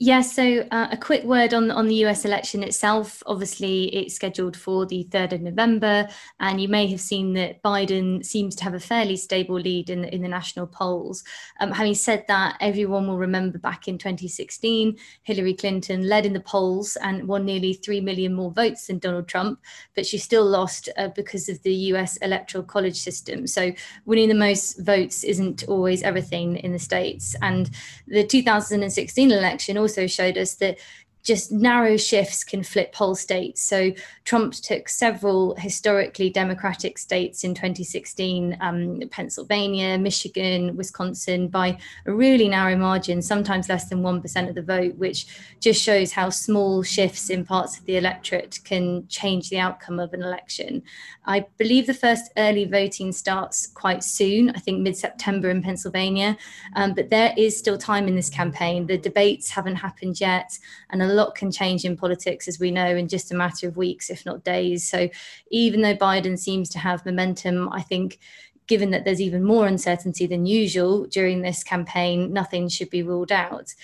Yeah, 0.00 0.20
so 0.20 0.64
uh, 0.70 0.86
a 0.92 0.96
quick 0.96 1.24
word 1.24 1.52
on 1.52 1.72
on 1.72 1.88
the 1.88 2.06
US 2.06 2.24
election 2.24 2.62
itself. 2.62 3.20
Obviously, 3.26 3.86
it's 3.96 4.14
scheduled 4.14 4.56
for 4.56 4.86
the 4.86 5.08
3rd 5.10 5.32
of 5.32 5.40
November, 5.40 6.06
and 6.38 6.60
you 6.60 6.68
may 6.68 6.86
have 6.86 7.00
seen 7.00 7.32
that 7.32 7.60
Biden 7.64 8.24
seems 8.24 8.54
to 8.56 8.64
have 8.64 8.74
a 8.74 8.80
fairly 8.80 9.16
stable 9.16 9.56
lead 9.56 9.90
in 9.90 10.02
the, 10.02 10.14
in 10.14 10.22
the 10.22 10.28
national 10.28 10.68
polls. 10.68 11.24
Um, 11.58 11.72
having 11.72 11.96
said 11.96 12.24
that, 12.28 12.56
everyone 12.60 13.08
will 13.08 13.18
remember 13.18 13.58
back 13.58 13.88
in 13.88 13.98
2016, 13.98 14.96
Hillary 15.24 15.54
Clinton 15.54 16.08
led 16.08 16.24
in 16.24 16.32
the 16.32 16.40
polls 16.40 16.96
and 17.02 17.26
won 17.26 17.44
nearly 17.44 17.72
3 17.72 18.00
million 18.00 18.34
more 18.34 18.52
votes 18.52 18.86
than 18.86 19.00
Donald 19.00 19.26
Trump, 19.26 19.58
but 19.96 20.06
she 20.06 20.16
still 20.16 20.44
lost 20.44 20.88
uh, 20.96 21.08
because 21.08 21.48
of 21.48 21.60
the 21.64 21.74
US 21.74 22.18
electoral 22.18 22.62
college 22.62 23.00
system. 23.00 23.48
So, 23.48 23.72
winning 24.04 24.28
the 24.28 24.36
most 24.36 24.78
votes 24.78 25.24
isn't 25.24 25.64
always 25.66 26.04
everything 26.04 26.56
in 26.58 26.72
the 26.72 26.78
States. 26.78 27.34
And 27.42 27.68
the 28.06 28.22
2016 28.24 29.32
election 29.32 29.76
also 29.76 29.87
also 29.88 30.06
showed 30.06 30.36
us 30.36 30.54
that 30.56 30.78
just 31.22 31.52
narrow 31.52 31.96
shifts 31.96 32.44
can 32.44 32.62
flip 32.62 32.94
whole 32.94 33.14
states. 33.14 33.62
So 33.62 33.92
Trump 34.24 34.54
took 34.54 34.88
several 34.88 35.54
historically 35.56 36.30
Democratic 36.30 36.98
states 36.98 37.44
in 37.44 37.54
2016, 37.54 38.56
um, 38.60 39.00
Pennsylvania, 39.10 39.98
Michigan, 39.98 40.76
Wisconsin, 40.76 41.48
by 41.48 41.78
a 42.06 42.12
really 42.12 42.48
narrow 42.48 42.76
margin, 42.76 43.20
sometimes 43.20 43.68
less 43.68 43.88
than 43.88 44.02
1% 44.02 44.48
of 44.48 44.54
the 44.54 44.62
vote, 44.62 44.96
which 44.96 45.26
just 45.60 45.82
shows 45.82 46.12
how 46.12 46.30
small 46.30 46.82
shifts 46.82 47.30
in 47.30 47.44
parts 47.44 47.78
of 47.78 47.84
the 47.84 47.96
electorate 47.96 48.60
can 48.64 49.06
change 49.08 49.50
the 49.50 49.58
outcome 49.58 49.98
of 49.98 50.12
an 50.12 50.22
election. 50.22 50.82
I 51.26 51.46
believe 51.58 51.86
the 51.86 51.94
first 51.94 52.32
early 52.36 52.64
voting 52.64 53.12
starts 53.12 53.66
quite 53.66 54.02
soon, 54.02 54.50
I 54.50 54.58
think 54.58 54.80
mid 54.80 54.96
September 54.96 55.50
in 55.50 55.62
Pennsylvania, 55.62 56.36
um, 56.74 56.94
but 56.94 57.10
there 57.10 57.34
is 57.36 57.58
still 57.58 57.76
time 57.76 58.08
in 58.08 58.16
this 58.16 58.30
campaign. 58.30 58.86
The 58.86 58.98
debates 58.98 59.50
haven't 59.50 59.76
happened 59.76 60.20
yet, 60.20 60.58
and 60.90 61.02
a 61.08 61.14
lot 61.14 61.34
can 61.34 61.50
change 61.50 61.84
in 61.84 61.96
politics, 61.96 62.48
as 62.48 62.58
we 62.58 62.70
know, 62.70 62.96
in 62.96 63.08
just 63.08 63.32
a 63.32 63.34
matter 63.34 63.66
of 63.66 63.76
weeks, 63.76 64.10
if 64.10 64.24
not 64.26 64.44
days. 64.44 64.88
So 64.88 65.08
even 65.50 65.82
though 65.82 65.96
Biden 65.96 66.38
seems 66.38 66.68
to 66.70 66.78
have 66.78 67.06
momentum, 67.06 67.68
I 67.72 67.82
think 67.82 68.18
given 68.66 68.90
that 68.90 69.04
there's 69.04 69.20
even 69.20 69.42
more 69.42 69.66
uncertainty 69.66 70.26
than 70.26 70.46
usual 70.46 71.06
during 71.06 71.42
this 71.42 71.64
campaign, 71.64 72.32
nothing 72.32 72.68
should 72.68 72.90
be 72.90 73.02
ruled 73.02 73.32
out. 73.32 73.74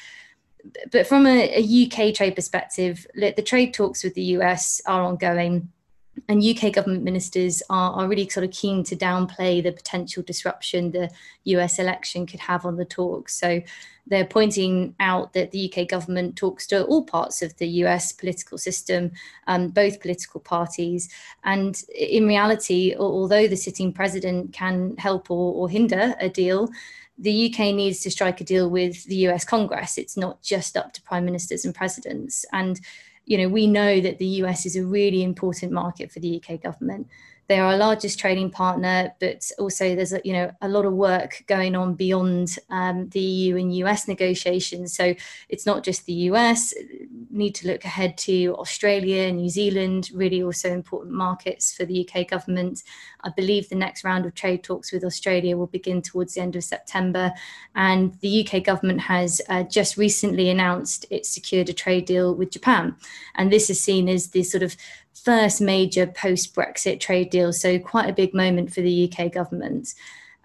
But 0.92 1.06
from 1.06 1.26
a, 1.26 1.50
a 1.56 1.86
UK 1.86 2.14
trade 2.14 2.34
perspective, 2.34 3.06
the 3.14 3.42
trade 3.42 3.74
talks 3.74 4.04
with 4.04 4.14
the 4.14 4.22
US 4.22 4.80
are 4.86 5.02
ongoing 5.02 5.70
and 6.28 6.42
UK 6.42 6.72
government 6.72 7.02
ministers 7.02 7.62
are, 7.68 7.92
are 7.92 8.08
really 8.08 8.28
sort 8.28 8.44
of 8.44 8.52
keen 8.52 8.82
to 8.84 8.96
downplay 8.96 9.62
the 9.62 9.72
potential 9.72 10.22
disruption 10.22 10.90
the 10.90 11.10
US 11.44 11.78
election 11.78 12.26
could 12.26 12.40
have 12.40 12.64
on 12.64 12.76
the 12.76 12.84
talks. 12.84 13.34
So 13.34 13.60
they're 14.06 14.26
pointing 14.26 14.94
out 15.00 15.32
that 15.32 15.50
the 15.50 15.72
UK 15.72 15.88
government 15.88 16.36
talks 16.36 16.66
to 16.68 16.84
all 16.84 17.04
parts 17.04 17.42
of 17.42 17.56
the 17.56 17.66
US 17.84 18.12
political 18.12 18.58
system, 18.58 19.10
um, 19.46 19.68
both 19.68 20.00
political 20.00 20.40
parties. 20.40 21.08
And 21.42 21.80
in 21.94 22.26
reality, 22.26 22.94
although 22.98 23.48
the 23.48 23.56
sitting 23.56 23.92
president 23.92 24.52
can 24.52 24.96
help 24.98 25.30
or, 25.30 25.54
or 25.54 25.68
hinder 25.68 26.14
a 26.20 26.28
deal, 26.28 26.68
the 27.18 27.52
UK 27.52 27.74
needs 27.74 28.00
to 28.00 28.10
strike 28.10 28.40
a 28.40 28.44
deal 28.44 28.68
with 28.68 29.04
the 29.04 29.28
US 29.28 29.44
Congress. 29.44 29.98
It's 29.98 30.16
not 30.16 30.42
just 30.42 30.76
up 30.76 30.92
to 30.94 31.02
prime 31.02 31.24
ministers 31.24 31.64
and 31.64 31.74
presidents. 31.74 32.44
And 32.52 32.80
you 33.26 33.38
know, 33.38 33.48
we 33.48 33.66
know 33.66 34.00
that 34.00 34.18
the 34.18 34.26
US 34.42 34.66
is 34.66 34.76
a 34.76 34.84
really 34.84 35.22
important 35.22 35.72
market 35.72 36.12
for 36.12 36.20
the 36.20 36.42
UK 36.42 36.60
government. 36.60 37.08
They 37.46 37.58
are 37.58 37.72
our 37.72 37.76
largest 37.76 38.18
trading 38.18 38.50
partner, 38.50 39.12
but 39.20 39.50
also 39.58 39.94
there's 39.94 40.12
a, 40.12 40.20
you 40.24 40.32
know 40.32 40.50
a 40.62 40.68
lot 40.68 40.86
of 40.86 40.94
work 40.94 41.44
going 41.46 41.76
on 41.76 41.94
beyond 41.94 42.56
um, 42.70 43.08
the 43.10 43.20
EU 43.20 43.56
and 43.56 43.74
US 43.76 44.08
negotiations. 44.08 44.94
So 44.94 45.14
it's 45.48 45.66
not 45.66 45.84
just 45.84 46.06
the 46.06 46.14
US. 46.30 46.72
Need 47.30 47.54
to 47.56 47.66
look 47.66 47.84
ahead 47.84 48.16
to 48.18 48.54
Australia, 48.56 49.30
New 49.30 49.50
Zealand, 49.50 50.10
really 50.14 50.42
also 50.42 50.72
important 50.72 51.14
markets 51.14 51.74
for 51.74 51.84
the 51.84 52.08
UK 52.08 52.28
government. 52.28 52.82
I 53.22 53.30
believe 53.30 53.68
the 53.68 53.74
next 53.74 54.04
round 54.04 54.24
of 54.24 54.34
trade 54.34 54.62
talks 54.62 54.92
with 54.92 55.04
Australia 55.04 55.56
will 55.56 55.66
begin 55.66 56.00
towards 56.00 56.34
the 56.34 56.40
end 56.40 56.56
of 56.56 56.64
September, 56.64 57.32
and 57.74 58.14
the 58.20 58.46
UK 58.46 58.62
government 58.64 59.00
has 59.00 59.40
uh, 59.48 59.64
just 59.64 59.96
recently 59.96 60.48
announced 60.48 61.04
it 61.10 61.26
secured 61.26 61.68
a 61.68 61.74
trade 61.74 62.06
deal 62.06 62.34
with 62.34 62.50
Japan, 62.50 62.96
and 63.34 63.52
this 63.52 63.68
is 63.68 63.80
seen 63.80 64.08
as 64.08 64.28
the 64.28 64.42
sort 64.42 64.62
of 64.62 64.76
first 65.14 65.60
major 65.60 66.06
post 66.06 66.54
Brexit 66.54 67.00
trade 67.00 67.30
deal. 67.30 67.52
So, 67.52 67.78
quite 67.78 68.08
a 68.08 68.12
big 68.12 68.34
moment 68.34 68.72
for 68.72 68.80
the 68.80 69.12
UK 69.12 69.32
government. 69.32 69.94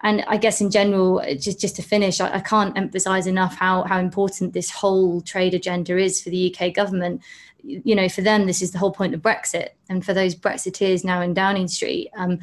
And 0.02 0.24
I 0.26 0.38
guess 0.38 0.60
in 0.60 0.70
general, 0.70 1.22
just, 1.38 1.60
just 1.60 1.76
to 1.76 1.82
finish, 1.82 2.20
I, 2.20 2.36
I 2.36 2.40
can't 2.40 2.76
emphasize 2.76 3.26
enough 3.26 3.56
how, 3.56 3.82
how 3.82 3.98
important 3.98 4.54
this 4.54 4.70
whole 4.70 5.20
trade 5.20 5.52
agenda 5.52 5.98
is 5.98 6.22
for 6.22 6.30
the 6.30 6.54
UK 6.54 6.72
government. 6.72 7.22
You 7.62 7.94
know, 7.94 8.08
for 8.08 8.22
them, 8.22 8.46
this 8.46 8.62
is 8.62 8.70
the 8.70 8.78
whole 8.78 8.92
point 8.92 9.14
of 9.14 9.20
Brexit. 9.20 9.70
And 9.90 10.04
for 10.04 10.14
those 10.14 10.34
Brexiteers 10.34 11.04
now 11.04 11.20
in 11.20 11.34
Downing 11.34 11.68
Street, 11.68 12.08
um, 12.16 12.38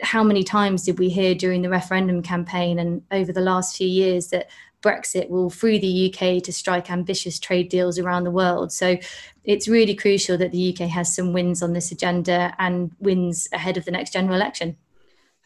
how 0.00 0.22
many 0.24 0.42
times 0.42 0.84
did 0.84 0.98
we 0.98 1.10
hear 1.10 1.34
during 1.34 1.60
the 1.62 1.68
referendum 1.68 2.22
campaign 2.22 2.78
and 2.78 3.02
over 3.10 3.32
the 3.32 3.40
last 3.40 3.76
few 3.76 3.86
years 3.86 4.28
that 4.28 4.50
Brexit 4.82 5.30
will 5.30 5.48
free 5.48 5.78
the 5.78 6.12
UK 6.12 6.42
to 6.42 6.52
strike 6.52 6.90
ambitious 6.90 7.38
trade 7.38 7.68
deals 7.68 7.98
around 7.98 8.24
the 8.24 8.30
world. 8.30 8.72
So 8.72 8.98
it's 9.44 9.68
really 9.68 9.94
crucial 9.94 10.36
that 10.38 10.52
the 10.52 10.76
UK 10.76 10.88
has 10.88 11.14
some 11.14 11.32
wins 11.32 11.62
on 11.62 11.72
this 11.72 11.92
agenda 11.92 12.54
and 12.58 12.90
wins 12.98 13.48
ahead 13.52 13.76
of 13.76 13.84
the 13.84 13.90
next 13.90 14.12
general 14.12 14.34
election. 14.34 14.76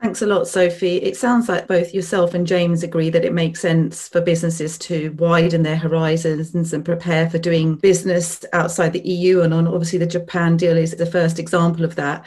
Thanks 0.02 0.21
a 0.21 0.26
lot, 0.26 0.47
Sophie. 0.47 0.99
It 0.99 1.16
sounds 1.16 1.49
like 1.49 1.66
both 1.66 1.95
yourself 1.95 2.35
and 2.35 2.47
James 2.47 2.83
agree 2.83 3.09
that 3.09 3.25
it 3.25 3.33
makes 3.33 3.61
sense 3.61 4.09
for 4.09 4.21
businesses 4.21 4.76
to 4.78 5.11
widen 5.12 5.62
their 5.62 5.76
horizons 5.76 6.75
and 6.75 6.85
prepare 6.85 7.31
for 7.31 7.38
doing 7.38 7.76
business 7.76 8.45
outside 8.52 8.93
the 8.93 9.09
EU. 9.09 9.40
And 9.40 9.55
on 9.55 9.66
obviously 9.66 9.99
the 9.99 10.07
Japan 10.07 10.59
deal 10.59 10.76
is 10.76 10.95
the 10.95 11.07
first 11.07 11.38
example 11.38 11.83
of 11.83 11.95
that. 11.95 12.26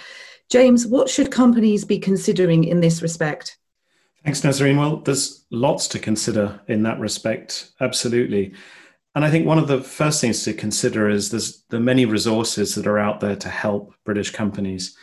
James, 0.49 0.87
what 0.87 1.09
should 1.09 1.29
companies 1.29 1.85
be 1.85 1.99
considering 1.99 2.63
in 2.63 2.79
this 2.81 3.03
respect? 3.03 3.58
Thanks, 4.23 4.41
Nazreen. 4.41 4.77
Well, 4.77 4.97
there's 4.97 5.45
lots 5.49 5.87
to 5.89 5.99
consider 5.99 6.59
in 6.67 6.83
that 6.83 6.99
respect, 6.99 7.71
absolutely. 7.79 8.53
And 9.15 9.25
I 9.25 9.31
think 9.31 9.45
one 9.45 9.57
of 9.57 9.67
the 9.67 9.81
first 9.81 10.21
things 10.21 10.43
to 10.43 10.53
consider 10.53 11.09
is 11.09 11.29
there's 11.29 11.63
the 11.69 11.79
many 11.79 12.05
resources 12.05 12.75
that 12.75 12.85
are 12.85 12.99
out 12.99 13.21
there 13.21 13.35
to 13.37 13.49
help 13.49 13.93
British 14.05 14.31
companies. 14.31 14.95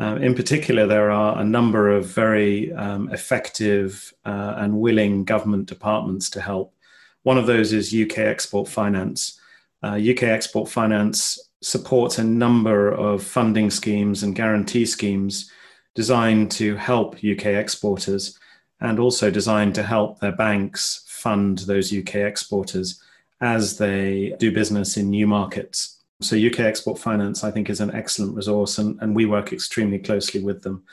Uh, 0.00 0.16
in 0.16 0.34
particular, 0.34 0.86
there 0.86 1.10
are 1.10 1.38
a 1.38 1.44
number 1.44 1.90
of 1.90 2.06
very 2.06 2.72
um, 2.72 3.12
effective 3.12 4.12
uh, 4.24 4.54
and 4.56 4.78
willing 4.78 5.24
government 5.24 5.66
departments 5.66 6.30
to 6.30 6.40
help. 6.40 6.74
One 7.22 7.36
of 7.36 7.46
those 7.46 7.72
is 7.72 7.94
UK 7.94 8.18
Export 8.18 8.66
Finance. 8.66 9.38
Uh, 9.82 9.98
UK 10.00 10.22
Export 10.24 10.70
Finance 10.70 11.38
supports 11.62 12.18
a 12.18 12.24
number 12.24 12.90
of 12.90 13.22
funding 13.22 13.68
schemes 13.68 14.22
and 14.22 14.34
guarantee 14.34 14.86
schemes 14.86 15.50
designed 15.94 16.50
to 16.52 16.76
help 16.76 17.16
UK 17.16 17.46
exporters 17.46 18.38
and 18.80 18.98
also 18.98 19.30
designed 19.30 19.74
to 19.74 19.82
help 19.82 20.20
their 20.20 20.32
banks 20.32 21.04
fund 21.06 21.58
those 21.60 21.92
UK 21.92 22.16
exporters 22.16 23.02
as 23.40 23.78
they 23.78 24.34
do 24.38 24.52
business 24.52 24.96
in 24.96 25.10
new 25.10 25.26
markets. 25.26 25.98
So 26.20 26.36
UK 26.36 26.60
Export 26.60 26.98
Finance, 26.98 27.44
I 27.44 27.50
think, 27.50 27.70
is 27.70 27.80
an 27.80 27.94
excellent 27.94 28.34
resource, 28.36 28.78
and, 28.78 29.00
and 29.00 29.14
we 29.14 29.24
work 29.24 29.52
extremely 29.52 29.98
closely 29.98 30.42
with 30.42 30.62
them. 30.62 30.84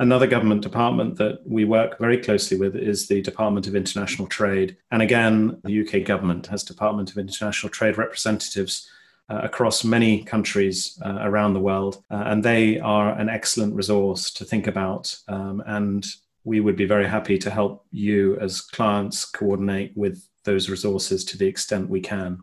Another 0.00 0.26
government 0.26 0.62
department 0.62 1.16
that 1.16 1.40
we 1.44 1.64
work 1.64 1.98
very 1.98 2.18
closely 2.18 2.56
with 2.56 2.76
is 2.76 3.08
the 3.08 3.20
Department 3.22 3.66
of 3.66 3.74
International 3.74 4.28
Trade. 4.28 4.76
And 4.92 5.02
again, 5.02 5.58
the 5.64 5.80
UK 5.80 6.06
government 6.06 6.46
has 6.46 6.62
Department 6.62 7.10
of 7.10 7.18
International 7.18 7.70
Trade 7.70 7.98
representatives 7.98 8.88
uh, 9.28 9.40
across 9.42 9.84
many 9.84 10.22
countries 10.22 11.00
uh, 11.04 11.18
around 11.22 11.54
the 11.54 11.60
world. 11.60 12.04
Uh, 12.10 12.22
and 12.26 12.44
they 12.44 12.78
are 12.78 13.10
an 13.10 13.28
excellent 13.28 13.74
resource 13.74 14.30
to 14.32 14.44
think 14.44 14.66
about. 14.68 15.16
Um, 15.26 15.64
and 15.66 16.06
we 16.48 16.60
would 16.60 16.76
be 16.76 16.86
very 16.86 17.06
happy 17.06 17.36
to 17.36 17.50
help 17.50 17.84
you 17.92 18.38
as 18.40 18.62
clients 18.62 19.26
coordinate 19.26 19.92
with 19.94 20.26
those 20.44 20.70
resources 20.70 21.22
to 21.26 21.36
the 21.36 21.46
extent 21.46 21.90
we 21.90 22.00
can. 22.00 22.42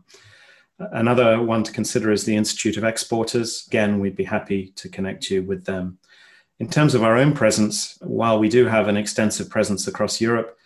Another 0.78 1.42
one 1.42 1.64
to 1.64 1.72
consider 1.72 2.12
is 2.12 2.24
the 2.24 2.36
Institute 2.36 2.76
of 2.76 2.84
Exporters. 2.84 3.66
Again, 3.66 3.98
we'd 3.98 4.14
be 4.14 4.22
happy 4.36 4.68
to 4.76 4.88
connect 4.88 5.28
you 5.28 5.42
with 5.42 5.64
them. 5.64 5.98
In 6.60 6.70
terms 6.70 6.94
of 6.94 7.02
our 7.02 7.16
own 7.16 7.32
presence, 7.32 7.98
while 8.00 8.38
we 8.38 8.48
do 8.48 8.66
have 8.66 8.86
an 8.86 8.96
extensive 8.96 9.50
presence 9.50 9.88
across 9.88 10.20
Europe, 10.20 10.56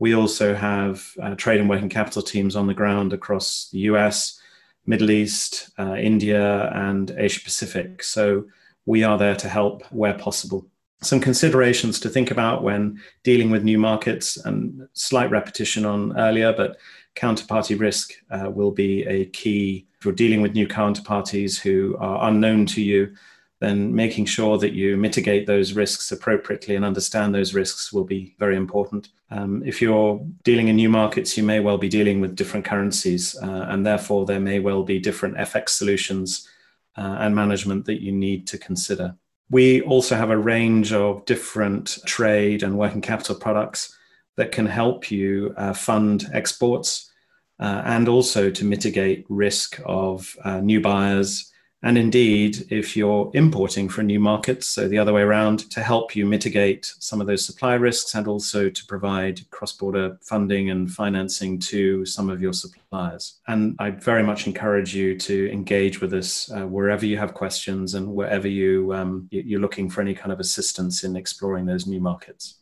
we 0.00 0.16
also 0.16 0.54
have 0.54 1.06
uh, 1.22 1.36
trade 1.36 1.60
and 1.60 1.68
working 1.68 1.88
capital 1.88 2.22
teams 2.22 2.56
on 2.56 2.66
the 2.66 2.74
ground 2.74 3.12
across 3.12 3.68
the 3.70 3.80
US, 3.90 4.40
Middle 4.86 5.12
East, 5.12 5.70
uh, 5.78 5.94
India, 5.94 6.72
and 6.72 7.12
Asia 7.16 7.42
Pacific. 7.44 8.02
So 8.02 8.46
we 8.86 9.04
are 9.04 9.18
there 9.18 9.36
to 9.36 9.48
help 9.48 9.84
where 9.92 10.14
possible. 10.14 10.66
Some 11.00 11.20
considerations 11.20 12.00
to 12.00 12.08
think 12.08 12.30
about 12.30 12.64
when 12.64 13.00
dealing 13.22 13.50
with 13.50 13.62
new 13.62 13.78
markets, 13.78 14.36
and 14.36 14.88
slight 14.94 15.30
repetition 15.30 15.84
on 15.84 16.18
earlier, 16.18 16.52
but 16.52 16.78
counterparty 17.14 17.78
risk 17.78 18.12
uh, 18.30 18.50
will 18.50 18.72
be 18.72 19.04
a 19.04 19.26
key. 19.26 19.86
If 19.98 20.04
you're 20.04 20.14
dealing 20.14 20.42
with 20.42 20.54
new 20.54 20.66
counterparties 20.66 21.58
who 21.58 21.96
are 21.98 22.28
unknown 22.28 22.66
to 22.66 22.82
you, 22.82 23.14
then 23.60 23.92
making 23.92 24.24
sure 24.24 24.56
that 24.58 24.72
you 24.72 24.96
mitigate 24.96 25.46
those 25.46 25.72
risks 25.72 26.12
appropriately 26.12 26.76
and 26.76 26.84
understand 26.84 27.34
those 27.34 27.54
risks 27.54 27.92
will 27.92 28.04
be 28.04 28.36
very 28.38 28.56
important. 28.56 29.08
Um, 29.30 29.62
if 29.66 29.82
you're 29.82 30.24
dealing 30.44 30.68
in 30.68 30.76
new 30.76 30.88
markets, 30.88 31.36
you 31.36 31.42
may 31.42 31.58
well 31.58 31.78
be 31.78 31.88
dealing 31.88 32.20
with 32.20 32.36
different 32.36 32.64
currencies, 32.64 33.36
uh, 33.42 33.66
and 33.68 33.84
therefore 33.84 34.26
there 34.26 34.40
may 34.40 34.60
well 34.60 34.84
be 34.84 35.00
different 35.00 35.36
FX 35.36 35.70
solutions 35.70 36.48
uh, 36.96 37.16
and 37.20 37.34
management 37.34 37.84
that 37.86 38.00
you 38.00 38.12
need 38.12 38.46
to 38.48 38.58
consider. 38.58 39.16
We 39.50 39.82
also 39.82 40.14
have 40.16 40.30
a 40.30 40.38
range 40.38 40.92
of 40.92 41.24
different 41.24 41.98
trade 42.06 42.62
and 42.62 42.78
working 42.78 43.00
capital 43.00 43.34
products 43.34 43.96
that 44.36 44.52
can 44.52 44.66
help 44.66 45.10
you 45.10 45.54
uh, 45.56 45.72
fund 45.72 46.28
exports 46.32 47.10
uh, 47.58 47.82
and 47.84 48.08
also 48.08 48.50
to 48.50 48.64
mitigate 48.64 49.26
risk 49.28 49.80
of 49.84 50.36
uh, 50.44 50.60
new 50.60 50.80
buyers. 50.80 51.50
And 51.84 51.96
indeed, 51.96 52.66
if 52.70 52.96
you're 52.96 53.30
importing 53.34 53.88
from 53.88 54.06
new 54.06 54.18
markets, 54.18 54.66
so 54.66 54.88
the 54.88 54.98
other 54.98 55.12
way 55.12 55.22
around, 55.22 55.70
to 55.70 55.80
help 55.80 56.16
you 56.16 56.26
mitigate 56.26 56.92
some 56.98 57.20
of 57.20 57.28
those 57.28 57.46
supply 57.46 57.74
risks 57.74 58.16
and 58.16 58.26
also 58.26 58.68
to 58.68 58.86
provide 58.86 59.48
cross 59.50 59.72
border 59.72 60.18
funding 60.22 60.70
and 60.70 60.90
financing 60.90 61.60
to 61.60 62.04
some 62.04 62.30
of 62.30 62.42
your 62.42 62.52
suppliers. 62.52 63.38
And 63.46 63.76
I 63.78 63.90
very 63.90 64.24
much 64.24 64.48
encourage 64.48 64.92
you 64.92 65.16
to 65.18 65.52
engage 65.52 66.00
with 66.00 66.14
us 66.14 66.50
uh, 66.50 66.66
wherever 66.66 67.06
you 67.06 67.16
have 67.16 67.34
questions 67.34 67.94
and 67.94 68.12
wherever 68.12 68.48
you, 68.48 68.92
um, 68.92 69.28
you're 69.30 69.60
looking 69.60 69.88
for 69.88 70.00
any 70.00 70.14
kind 70.14 70.32
of 70.32 70.40
assistance 70.40 71.04
in 71.04 71.14
exploring 71.14 71.64
those 71.64 71.86
new 71.86 72.00
markets. 72.00 72.56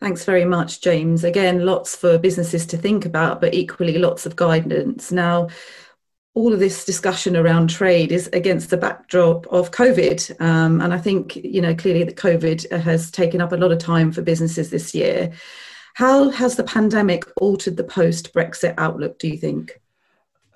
Thanks 0.00 0.24
very 0.24 0.44
much, 0.44 0.80
James. 0.80 1.24
Again, 1.24 1.64
lots 1.64 1.96
for 1.96 2.18
businesses 2.18 2.66
to 2.66 2.76
think 2.76 3.04
about, 3.04 3.40
but 3.40 3.54
equally 3.54 3.98
lots 3.98 4.26
of 4.26 4.36
guidance. 4.36 5.10
Now, 5.10 5.48
all 6.38 6.52
of 6.52 6.60
this 6.60 6.84
discussion 6.84 7.36
around 7.36 7.68
trade 7.68 8.12
is 8.12 8.30
against 8.32 8.70
the 8.70 8.76
backdrop 8.76 9.44
of 9.48 9.72
COVID. 9.72 10.40
Um, 10.40 10.80
and 10.80 10.94
I 10.94 10.98
think, 10.98 11.34
you 11.34 11.60
know, 11.60 11.74
clearly 11.74 12.04
that 12.04 12.14
COVID 12.14 12.80
has 12.80 13.10
taken 13.10 13.40
up 13.40 13.50
a 13.50 13.56
lot 13.56 13.72
of 13.72 13.78
time 13.80 14.12
for 14.12 14.22
businesses 14.22 14.70
this 14.70 14.94
year. 14.94 15.32
How 15.94 16.30
has 16.30 16.54
the 16.54 16.62
pandemic 16.62 17.24
altered 17.40 17.76
the 17.76 17.82
post 17.82 18.32
Brexit 18.32 18.74
outlook, 18.78 19.18
do 19.18 19.26
you 19.26 19.36
think? 19.36 19.80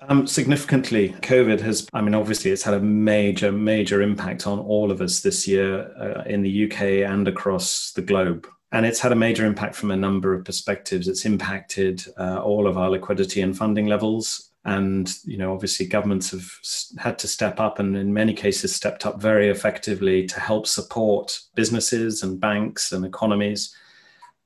Um, 0.07 0.25
significantly, 0.25 1.09
COVID 1.21 1.59
has, 1.59 1.85
I 1.91 1.99
mean, 1.99 2.15
obviously, 2.15 2.51
it's 2.51 2.63
had 2.63 2.75
a 2.75 2.79
major, 2.79 3.51
major 3.51 4.01
impact 4.01 4.47
on 4.47 4.59
all 4.59 4.89
of 4.89 5.01
us 5.01 5.19
this 5.19 5.45
year 5.49 5.91
uh, 5.99 6.23
in 6.25 6.43
the 6.43 6.71
UK 6.71 7.09
and 7.11 7.27
across 7.27 7.91
the 7.91 8.01
globe 8.01 8.47
and 8.71 8.87
it's 8.87 8.99
had 8.99 9.11
a 9.11 9.15
major 9.15 9.45
impact 9.45 9.75
from 9.75 9.91
a 9.91 9.95
number 9.95 10.33
of 10.33 10.43
perspectives. 10.43 11.07
It's 11.07 11.25
impacted 11.25 12.03
uh, 12.17 12.41
all 12.41 12.65
of 12.67 12.75
our 12.75 12.89
liquidity 12.89 13.41
and 13.41 13.55
funding 13.55 13.85
levels. 13.85 14.49
And, 14.65 15.13
you 15.25 15.37
know, 15.37 15.53
obviously 15.53 15.85
governments 15.85 16.31
have 16.31 16.49
had 16.97 17.19
to 17.19 17.27
step 17.27 17.59
up 17.59 17.79
and 17.79 17.97
in 17.97 18.13
many 18.13 18.33
cases 18.33 18.73
stepped 18.73 19.05
up 19.05 19.21
very 19.21 19.49
effectively 19.49 20.25
to 20.27 20.39
help 20.39 20.67
support 20.67 21.37
businesses 21.53 22.23
and 22.23 22.39
banks 22.39 22.93
and 22.93 23.05
economies. 23.05 23.75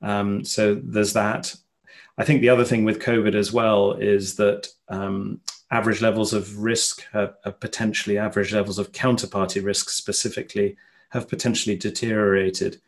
Um, 0.02 0.44
so 0.44 0.74
there's 0.82 1.12
that. 1.12 1.54
I 2.16 2.24
think 2.24 2.40
the 2.40 2.48
other 2.48 2.64
thing 2.64 2.84
with 2.84 3.00
COVID 3.00 3.36
as 3.36 3.52
well 3.52 3.92
is 3.92 4.34
that 4.36 4.68
um, 4.88 5.40
average 5.70 6.00
levels 6.00 6.32
of 6.32 6.58
risk, 6.58 7.04
have, 7.12 7.36
have 7.44 7.60
potentially 7.60 8.18
average 8.18 8.52
levels 8.52 8.78
of 8.78 8.90
counterparty 8.90 9.64
risk 9.64 9.88
specifically, 9.90 10.76
have 11.10 11.28
potentially 11.28 11.76
deteriorated 11.76 12.80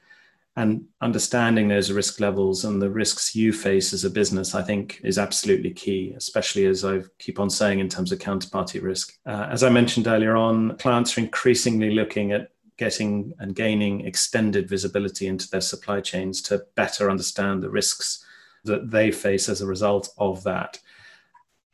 and 0.60 0.84
understanding 1.00 1.68
those 1.68 1.90
risk 1.90 2.20
levels 2.20 2.64
and 2.66 2.82
the 2.82 2.90
risks 2.90 3.34
you 3.34 3.50
face 3.50 3.94
as 3.94 4.04
a 4.04 4.10
business 4.10 4.54
i 4.54 4.62
think 4.62 5.00
is 5.02 5.18
absolutely 5.18 5.70
key 5.70 6.12
especially 6.16 6.66
as 6.66 6.84
i 6.84 7.00
keep 7.18 7.40
on 7.40 7.48
saying 7.48 7.78
in 7.80 7.88
terms 7.88 8.12
of 8.12 8.18
counterparty 8.18 8.82
risk. 8.82 9.18
Uh, 9.24 9.46
as 9.50 9.62
i 9.62 9.70
mentioned 9.70 10.06
earlier 10.06 10.36
on 10.36 10.76
clients 10.76 11.16
are 11.16 11.22
increasingly 11.22 11.90
looking 11.90 12.32
at 12.32 12.50
getting 12.76 13.32
and 13.38 13.54
gaining 13.54 14.06
extended 14.06 14.68
visibility 14.68 15.26
into 15.26 15.48
their 15.50 15.60
supply 15.62 16.00
chains 16.00 16.42
to 16.42 16.62
better 16.76 17.10
understand 17.10 17.62
the 17.62 17.70
risks 17.70 18.24
that 18.64 18.90
they 18.90 19.10
face 19.10 19.48
as 19.48 19.60
a 19.60 19.66
result 19.66 20.08
of 20.16 20.42
that. 20.44 20.78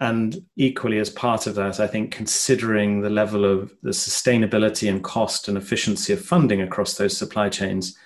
And 0.01 0.45
equally 0.57 0.99
as 0.99 1.11
part 1.11 1.47
of 1.47 1.55
that 1.55 1.81
i 1.81 1.87
think 1.87 2.13
considering 2.13 3.01
the 3.01 3.17
level 3.23 3.45
of 3.45 3.73
the 3.83 3.91
sustainability 3.91 4.91
and 4.91 5.03
cost 5.03 5.49
and 5.49 5.57
efficiency 5.57 6.13
of 6.13 6.21
funding 6.21 6.61
across 6.61 6.95
those 6.95 7.17
supply 7.17 7.49
chains 7.49 7.97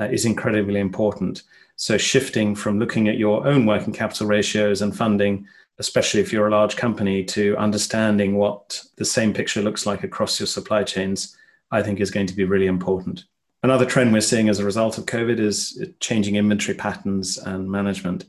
uh, 0.00 0.04
is 0.04 0.24
incredibly 0.24 0.80
important. 0.80 1.42
So, 1.76 1.96
shifting 1.96 2.54
from 2.54 2.78
looking 2.78 3.08
at 3.08 3.18
your 3.18 3.46
own 3.46 3.66
working 3.66 3.92
capital 3.92 4.26
ratios 4.26 4.82
and 4.82 4.96
funding, 4.96 5.46
especially 5.78 6.20
if 6.20 6.32
you're 6.32 6.48
a 6.48 6.50
large 6.50 6.76
company, 6.76 7.24
to 7.24 7.56
understanding 7.56 8.36
what 8.36 8.82
the 8.96 9.04
same 9.04 9.32
picture 9.32 9.62
looks 9.62 9.86
like 9.86 10.02
across 10.02 10.38
your 10.38 10.46
supply 10.46 10.82
chains, 10.82 11.36
I 11.70 11.82
think 11.82 12.00
is 12.00 12.10
going 12.10 12.26
to 12.26 12.34
be 12.34 12.44
really 12.44 12.66
important. 12.66 13.24
Another 13.62 13.84
trend 13.84 14.12
we're 14.12 14.20
seeing 14.20 14.48
as 14.48 14.58
a 14.58 14.64
result 14.64 14.98
of 14.98 15.06
COVID 15.06 15.38
is 15.38 15.84
changing 16.00 16.36
inventory 16.36 16.76
patterns 16.76 17.38
and 17.38 17.70
management. 17.70 18.24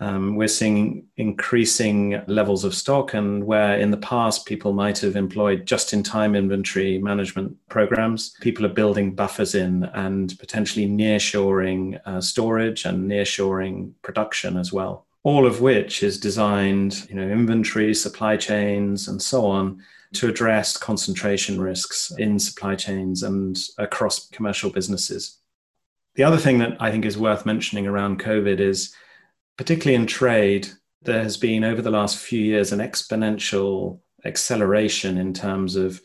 Um, 0.00 0.34
we're 0.34 0.48
seeing 0.48 1.06
increasing 1.16 2.20
levels 2.26 2.64
of 2.64 2.74
stock, 2.74 3.14
and 3.14 3.44
where 3.44 3.78
in 3.78 3.90
the 3.90 3.96
past 3.96 4.44
people 4.44 4.72
might 4.72 4.98
have 4.98 5.16
employed 5.16 5.66
just 5.66 5.92
in 5.92 6.02
time 6.02 6.34
inventory 6.34 6.98
management 6.98 7.56
programs, 7.68 8.34
people 8.40 8.66
are 8.66 8.70
building 8.70 9.14
buffers 9.14 9.54
in 9.54 9.84
and 9.94 10.36
potentially 10.38 10.86
nearshoring 10.88 12.00
uh, 12.06 12.20
storage 12.20 12.84
and 12.84 13.08
nearshoring 13.08 13.92
production 14.02 14.56
as 14.56 14.72
well. 14.72 15.06
All 15.22 15.46
of 15.46 15.60
which 15.60 16.02
is 16.02 16.18
designed, 16.18 17.08
you 17.08 17.14
know, 17.14 17.28
inventory, 17.28 17.94
supply 17.94 18.36
chains, 18.36 19.08
and 19.08 19.22
so 19.22 19.46
on 19.46 19.80
to 20.14 20.28
address 20.28 20.76
concentration 20.76 21.60
risks 21.60 22.12
in 22.18 22.38
supply 22.38 22.74
chains 22.74 23.22
and 23.22 23.58
across 23.78 24.28
commercial 24.28 24.70
businesses. 24.70 25.38
The 26.14 26.24
other 26.24 26.36
thing 26.36 26.58
that 26.58 26.76
I 26.78 26.90
think 26.90 27.04
is 27.04 27.16
worth 27.16 27.46
mentioning 27.46 27.86
around 27.86 28.22
COVID 28.22 28.60
is, 28.60 28.94
particularly 29.56 29.94
in 29.94 30.06
trade, 30.06 30.68
there 31.02 31.22
has 31.22 31.36
been 31.36 31.64
over 31.64 31.82
the 31.82 31.90
last 31.90 32.18
few 32.18 32.40
years 32.40 32.72
an 32.72 32.80
exponential 32.80 34.00
acceleration 34.24 35.18
in 35.18 35.32
terms 35.32 35.76
of 35.76 36.00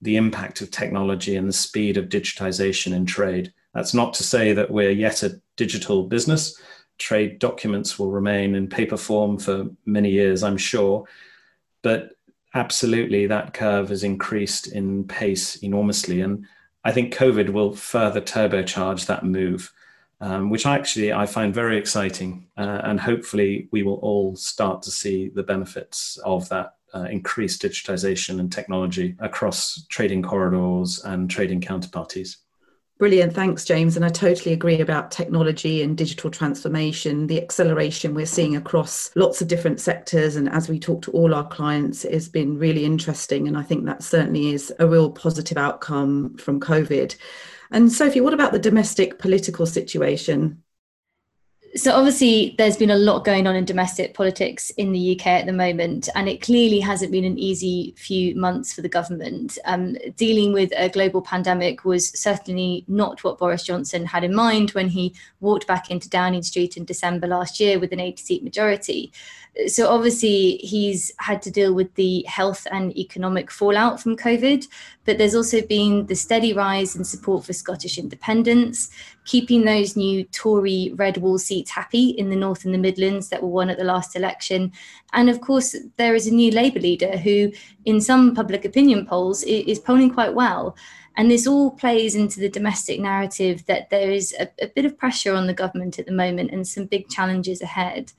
the 0.00 0.16
impact 0.16 0.60
of 0.60 0.70
technology 0.70 1.36
and 1.36 1.48
the 1.48 1.52
speed 1.52 1.96
of 1.96 2.08
digitization 2.08 2.92
in 2.94 3.04
trade. 3.04 3.52
That's 3.74 3.94
not 3.94 4.14
to 4.14 4.22
say 4.22 4.52
that 4.52 4.70
we're 4.70 4.90
yet 4.90 5.22
a 5.22 5.40
digital 5.56 6.04
business. 6.04 6.60
Trade 6.98 7.38
documents 7.38 7.98
will 7.98 8.10
remain 8.10 8.54
in 8.54 8.68
paper 8.68 8.96
form 8.96 9.38
for 9.38 9.66
many 9.84 10.10
years, 10.10 10.42
I'm 10.42 10.56
sure. 10.56 11.04
But 11.82 12.12
absolutely, 12.54 13.26
that 13.26 13.54
curve 13.54 13.90
has 13.90 14.02
increased 14.02 14.68
in 14.68 15.04
pace 15.04 15.56
enormously. 15.56 16.22
And 16.22 16.46
I 16.84 16.92
think 16.92 17.14
COVID 17.14 17.50
will 17.50 17.74
further 17.74 18.20
turbocharge 18.20 19.06
that 19.06 19.24
move, 19.24 19.72
um, 20.20 20.50
which 20.50 20.66
actually 20.66 21.12
I 21.12 21.26
find 21.26 21.54
very 21.54 21.78
exciting. 21.78 22.48
Uh, 22.56 22.80
and 22.84 23.00
hopefully, 23.00 23.68
we 23.72 23.82
will 23.82 23.96
all 23.96 24.36
start 24.36 24.82
to 24.82 24.90
see 24.90 25.30
the 25.34 25.42
benefits 25.42 26.18
of 26.24 26.48
that 26.48 26.74
uh, 26.94 27.06
increased 27.10 27.62
digitization 27.62 28.40
and 28.40 28.50
technology 28.50 29.16
across 29.20 29.86
trading 29.88 30.22
corridors 30.22 31.02
and 31.04 31.30
trading 31.30 31.60
counterparties. 31.60 32.36
Brilliant. 32.98 33.32
Thanks, 33.32 33.64
James. 33.64 33.94
And 33.94 34.04
I 34.04 34.08
totally 34.08 34.52
agree 34.52 34.80
about 34.80 35.12
technology 35.12 35.82
and 35.82 35.96
digital 35.96 36.32
transformation. 36.32 37.28
The 37.28 37.40
acceleration 37.40 38.12
we're 38.12 38.26
seeing 38.26 38.56
across 38.56 39.12
lots 39.14 39.40
of 39.40 39.46
different 39.46 39.78
sectors. 39.78 40.34
And 40.34 40.48
as 40.48 40.68
we 40.68 40.80
talk 40.80 41.02
to 41.02 41.12
all 41.12 41.32
our 41.32 41.46
clients, 41.46 42.02
has 42.02 42.28
been 42.28 42.58
really 42.58 42.84
interesting. 42.84 43.46
And 43.46 43.56
I 43.56 43.62
think 43.62 43.84
that 43.84 44.02
certainly 44.02 44.52
is 44.52 44.72
a 44.80 44.88
real 44.88 45.12
positive 45.12 45.56
outcome 45.56 46.36
from 46.38 46.58
COVID. 46.58 47.14
And 47.70 47.92
Sophie, 47.92 48.20
what 48.20 48.34
about 48.34 48.52
the 48.52 48.58
domestic 48.58 49.18
political 49.18 49.66
situation? 49.66 50.62
so 51.76 51.92
obviously 51.92 52.54
there's 52.58 52.76
been 52.76 52.90
a 52.90 52.96
lot 52.96 53.24
going 53.24 53.46
on 53.46 53.54
in 53.54 53.64
domestic 53.64 54.14
politics 54.14 54.70
in 54.70 54.92
the 54.92 55.18
UK 55.18 55.26
at 55.26 55.46
the 55.46 55.52
moment, 55.52 56.08
and 56.14 56.28
it 56.28 56.40
clearly 56.40 56.80
hasn't 56.80 57.12
been 57.12 57.24
an 57.24 57.38
easy 57.38 57.94
few 57.96 58.34
months 58.34 58.72
for 58.72 58.80
the 58.80 58.88
government. 58.88 59.58
Um, 59.64 59.96
dealing 60.16 60.52
with 60.52 60.72
a 60.76 60.88
global 60.88 61.20
pandemic 61.20 61.84
was 61.84 62.08
certainly 62.18 62.84
not 62.88 63.22
what 63.22 63.38
Boris 63.38 63.64
Johnson 63.64 64.06
had 64.06 64.24
in 64.24 64.34
mind 64.34 64.70
when 64.70 64.88
he 64.88 65.14
walked 65.40 65.66
back 65.66 65.90
into 65.90 66.08
Downing 66.08 66.42
Street 66.42 66.76
in 66.76 66.84
December 66.84 67.26
last 67.26 67.60
year 67.60 67.78
with 67.78 67.92
an 67.92 68.00
80 68.00 68.22
seat 68.22 68.42
majority 68.42 69.12
so 69.66 69.88
obviously 69.88 70.58
he's 70.58 71.12
had 71.18 71.42
to 71.42 71.50
deal 71.50 71.74
with 71.74 71.92
the 71.94 72.22
health 72.28 72.66
and 72.70 72.96
economic 72.96 73.50
fallout 73.50 74.00
from 74.00 74.16
COVID, 74.16 74.66
but 75.04 75.18
there's 75.18 75.34
also 75.34 75.62
been 75.62 76.06
the 76.06 76.14
steady 76.14 76.52
rise 76.52 76.94
in 76.94 77.04
support 77.04 77.44
for 77.44 77.52
Scottish 77.52 77.98
independence, 77.98 78.90
keeping 79.24 79.64
those 79.64 79.96
new 79.96 80.24
Tory 80.24 80.92
red 80.94 81.16
wall 81.16 81.38
seats 81.38 81.70
happy 81.70 82.10
in 82.10 82.30
the 82.30 82.36
North 82.36 82.64
and 82.64 82.72
the 82.72 82.78
Midlands 82.78 83.30
that 83.30 83.42
were 83.42 83.48
won 83.48 83.70
at 83.70 83.78
the 83.78 83.84
last 83.84 84.14
election. 84.14 84.72
And 85.12 85.28
of 85.28 85.40
course, 85.40 85.74
there 85.96 86.14
is 86.14 86.26
a 86.26 86.34
new 86.34 86.52
Labour 86.52 86.80
leader 86.80 87.16
who, 87.16 87.52
in 87.84 88.00
some 88.00 88.34
public 88.34 88.64
opinion 88.64 89.06
polls, 89.06 89.42
is 89.42 89.80
polling 89.80 90.12
quite 90.12 90.34
well. 90.34 90.76
And 91.16 91.28
this 91.28 91.48
all 91.48 91.72
plays 91.72 92.14
into 92.14 92.38
the 92.38 92.48
domestic 92.48 93.00
narrative 93.00 93.66
that 93.66 93.90
there 93.90 94.12
is 94.12 94.32
a, 94.38 94.48
a 94.62 94.68
bit 94.68 94.84
of 94.84 94.96
pressure 94.96 95.34
on 95.34 95.48
the 95.48 95.52
government 95.52 95.98
at 95.98 96.06
the 96.06 96.12
moment 96.12 96.52
and 96.52 96.66
some 96.66 96.84
big 96.84 97.08
challenges 97.08 97.60
ahead 97.60 98.12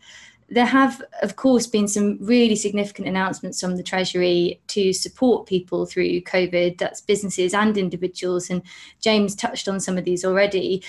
there 0.49 0.65
have, 0.65 1.01
of 1.21 1.35
course, 1.35 1.67
been 1.67 1.87
some 1.87 2.17
really 2.19 2.55
significant 2.55 3.07
announcements 3.07 3.61
from 3.61 3.77
the 3.77 3.83
Treasury 3.83 4.59
to 4.67 4.93
support 4.93 5.47
people 5.47 5.85
through 5.85 6.21
COVID. 6.21 6.77
That's 6.77 7.01
businesses 7.01 7.53
and 7.53 7.77
individuals, 7.77 8.49
and 8.49 8.61
James 8.99 9.35
touched 9.35 9.67
on 9.67 9.79
some 9.79 9.97
of 9.97 10.05
these 10.05 10.25
already. 10.25 10.83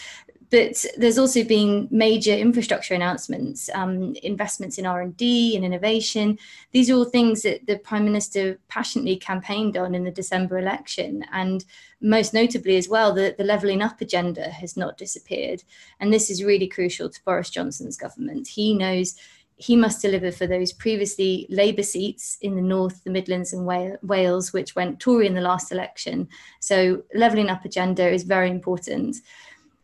But 0.51 0.85
there's 0.97 1.19
also 1.19 1.45
been 1.45 1.87
major 1.93 2.35
infrastructure 2.35 2.93
announcements, 2.93 3.71
um, 3.73 4.17
investments 4.25 4.79
in 4.79 4.87
R 4.87 5.01
and 5.01 5.17
D 5.17 5.55
and 5.55 5.65
innovation. 5.65 6.39
These 6.73 6.91
are 6.91 6.95
all 6.95 7.05
things 7.05 7.43
that 7.43 7.69
the 7.69 7.79
Prime 7.79 8.05
Minister 8.05 8.59
passionately 8.67 9.15
campaigned 9.15 9.77
on 9.77 9.95
in 9.95 10.03
the 10.03 10.11
December 10.11 10.59
election, 10.59 11.25
and 11.31 11.65
most 12.01 12.35
notably 12.35 12.77
as 12.77 12.89
well, 12.89 13.13
the, 13.13 13.33
the 13.39 13.45
levelling 13.45 13.81
up 13.81 14.01
agenda 14.01 14.49
has 14.49 14.77
not 14.77 14.99
disappeared. 14.99 15.63
And 16.01 16.13
this 16.13 16.31
is 16.31 16.43
really 16.43 16.67
crucial 16.67 17.09
to 17.11 17.25
Boris 17.25 17.51
Johnson's 17.51 17.97
government. 17.97 18.49
He 18.49 18.75
knows 18.75 19.15
he 19.61 19.77
must 19.77 20.01
deliver 20.01 20.33
for 20.33 20.47
those 20.47 20.73
previously 20.73 21.47
Labour 21.51 21.83
seats 21.83 22.39
in 22.41 22.57
the 22.57 22.63
North, 22.63 23.05
the 23.05 23.11
Midlands, 23.11 23.53
and 23.53 23.67
Wales, 24.03 24.53
which 24.55 24.75
went 24.75 24.99
Tory 25.01 25.27
in 25.27 25.35
the 25.35 25.41
last 25.43 25.71
election. 25.71 26.29
So, 26.61 27.03
levelling 27.15 27.51
up 27.51 27.67
agenda 27.67 28.09
is 28.09 28.23
very 28.23 28.51
important. 28.51 29.17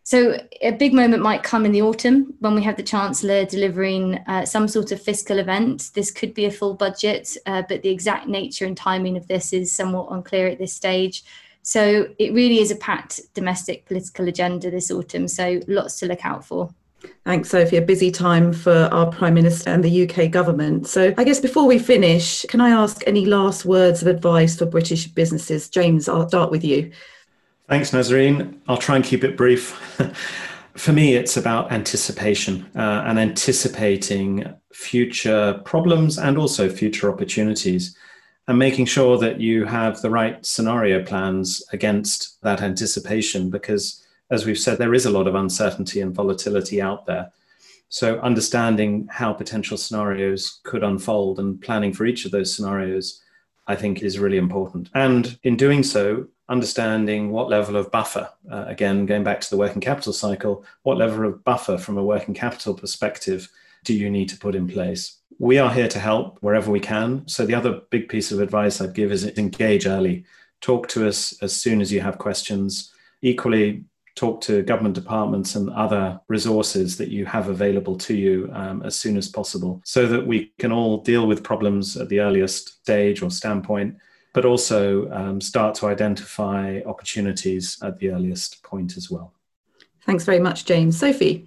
So, 0.02 0.40
a 0.62 0.70
big 0.70 0.94
moment 0.94 1.22
might 1.22 1.42
come 1.42 1.66
in 1.66 1.72
the 1.72 1.82
autumn 1.82 2.32
when 2.38 2.54
we 2.54 2.62
have 2.62 2.78
the 2.78 2.82
Chancellor 2.82 3.44
delivering 3.44 4.14
uh, 4.26 4.46
some 4.46 4.66
sort 4.66 4.92
of 4.92 5.02
fiscal 5.02 5.38
event. 5.38 5.90
This 5.94 6.10
could 6.10 6.32
be 6.32 6.46
a 6.46 6.50
full 6.50 6.72
budget, 6.72 7.36
uh, 7.44 7.62
but 7.68 7.82
the 7.82 7.90
exact 7.90 8.28
nature 8.28 8.64
and 8.64 8.76
timing 8.76 9.18
of 9.18 9.28
this 9.28 9.52
is 9.52 9.72
somewhat 9.72 10.08
unclear 10.10 10.48
at 10.48 10.58
this 10.58 10.72
stage. 10.72 11.22
So, 11.60 12.08
it 12.18 12.32
really 12.32 12.60
is 12.60 12.70
a 12.70 12.76
packed 12.76 13.20
domestic 13.34 13.84
political 13.84 14.26
agenda 14.26 14.70
this 14.70 14.90
autumn. 14.90 15.28
So, 15.28 15.60
lots 15.68 15.98
to 15.98 16.06
look 16.06 16.24
out 16.24 16.46
for. 16.46 16.70
Thanks, 17.24 17.50
Sophie. 17.50 17.76
A 17.76 17.82
busy 17.82 18.10
time 18.10 18.52
for 18.52 18.88
our 18.92 19.10
Prime 19.10 19.34
Minister 19.34 19.70
and 19.70 19.82
the 19.82 20.08
UK 20.08 20.30
government. 20.30 20.86
So, 20.86 21.12
I 21.18 21.24
guess 21.24 21.40
before 21.40 21.66
we 21.66 21.78
finish, 21.78 22.44
can 22.48 22.60
I 22.60 22.70
ask 22.70 23.02
any 23.06 23.26
last 23.26 23.64
words 23.64 24.00
of 24.00 24.08
advice 24.08 24.56
for 24.56 24.66
British 24.66 25.06
businesses? 25.08 25.68
James, 25.68 26.08
I'll 26.08 26.28
start 26.28 26.50
with 26.50 26.64
you. 26.64 26.92
Thanks, 27.68 27.90
Nazreen. 27.90 28.58
I'll 28.68 28.76
try 28.76 28.96
and 28.96 29.04
keep 29.04 29.24
it 29.24 29.36
brief. 29.36 29.70
for 30.76 30.92
me, 30.92 31.14
it's 31.14 31.36
about 31.36 31.72
anticipation 31.72 32.64
uh, 32.76 33.02
and 33.06 33.18
anticipating 33.18 34.44
future 34.72 35.60
problems 35.64 36.18
and 36.18 36.38
also 36.38 36.68
future 36.68 37.10
opportunities 37.12 37.96
and 38.46 38.58
making 38.58 38.86
sure 38.86 39.18
that 39.18 39.40
you 39.40 39.64
have 39.64 40.00
the 40.00 40.10
right 40.10 40.44
scenario 40.46 41.02
plans 41.02 41.62
against 41.72 42.40
that 42.42 42.62
anticipation 42.62 43.50
because 43.50 44.05
as 44.30 44.44
we've 44.44 44.58
said, 44.58 44.78
there 44.78 44.94
is 44.94 45.06
a 45.06 45.10
lot 45.10 45.26
of 45.26 45.34
uncertainty 45.34 46.00
and 46.00 46.14
volatility 46.14 46.82
out 46.82 47.06
there. 47.06 47.32
So, 47.88 48.18
understanding 48.18 49.08
how 49.10 49.32
potential 49.32 49.76
scenarios 49.76 50.60
could 50.64 50.82
unfold 50.82 51.38
and 51.38 51.60
planning 51.60 51.92
for 51.92 52.04
each 52.04 52.24
of 52.24 52.32
those 52.32 52.54
scenarios, 52.54 53.22
I 53.68 53.76
think, 53.76 54.02
is 54.02 54.18
really 54.18 54.38
important. 54.38 54.90
And 54.94 55.38
in 55.44 55.56
doing 55.56 55.84
so, 55.84 56.26
understanding 56.48 57.30
what 57.30 57.48
level 57.48 57.76
of 57.76 57.90
buffer, 57.92 58.28
uh, 58.50 58.64
again, 58.66 59.06
going 59.06 59.22
back 59.22 59.40
to 59.40 59.50
the 59.50 59.56
working 59.56 59.80
capital 59.80 60.12
cycle, 60.12 60.64
what 60.82 60.98
level 60.98 61.26
of 61.26 61.44
buffer 61.44 61.78
from 61.78 61.96
a 61.96 62.04
working 62.04 62.34
capital 62.34 62.74
perspective 62.74 63.48
do 63.84 63.94
you 63.94 64.10
need 64.10 64.28
to 64.30 64.38
put 64.38 64.56
in 64.56 64.66
place? 64.66 65.18
We 65.38 65.58
are 65.58 65.72
here 65.72 65.88
to 65.88 65.98
help 66.00 66.38
wherever 66.40 66.70
we 66.72 66.80
can. 66.80 67.26
So, 67.28 67.46
the 67.46 67.54
other 67.54 67.82
big 67.90 68.08
piece 68.08 68.32
of 68.32 68.40
advice 68.40 68.80
I'd 68.80 68.94
give 68.94 69.12
is 69.12 69.24
engage 69.38 69.86
early. 69.86 70.24
Talk 70.60 70.88
to 70.88 71.06
us 71.06 71.40
as 71.40 71.54
soon 71.54 71.80
as 71.80 71.92
you 71.92 72.00
have 72.00 72.18
questions. 72.18 72.92
Equally, 73.22 73.84
talk 74.16 74.40
to 74.40 74.62
government 74.62 74.94
departments 74.94 75.54
and 75.54 75.70
other 75.70 76.18
resources 76.26 76.96
that 76.96 77.08
you 77.08 77.26
have 77.26 77.48
available 77.48 77.96
to 77.96 78.14
you 78.14 78.50
um, 78.54 78.82
as 78.82 78.96
soon 78.96 79.16
as 79.16 79.28
possible 79.28 79.80
so 79.84 80.06
that 80.06 80.26
we 80.26 80.52
can 80.58 80.72
all 80.72 80.98
deal 81.02 81.26
with 81.26 81.44
problems 81.44 81.96
at 81.96 82.08
the 82.08 82.18
earliest 82.18 82.80
stage 82.80 83.22
or 83.22 83.30
standpoint, 83.30 83.94
but 84.32 84.46
also 84.46 85.10
um, 85.12 85.40
start 85.40 85.74
to 85.74 85.86
identify 85.86 86.80
opportunities 86.86 87.78
at 87.82 87.98
the 87.98 88.10
earliest 88.10 88.62
point 88.62 88.96
as 88.96 89.10
well. 89.10 89.34
Thanks 90.06 90.24
very 90.24 90.40
much, 90.40 90.64
James. 90.64 90.98
Sophie? 90.98 91.46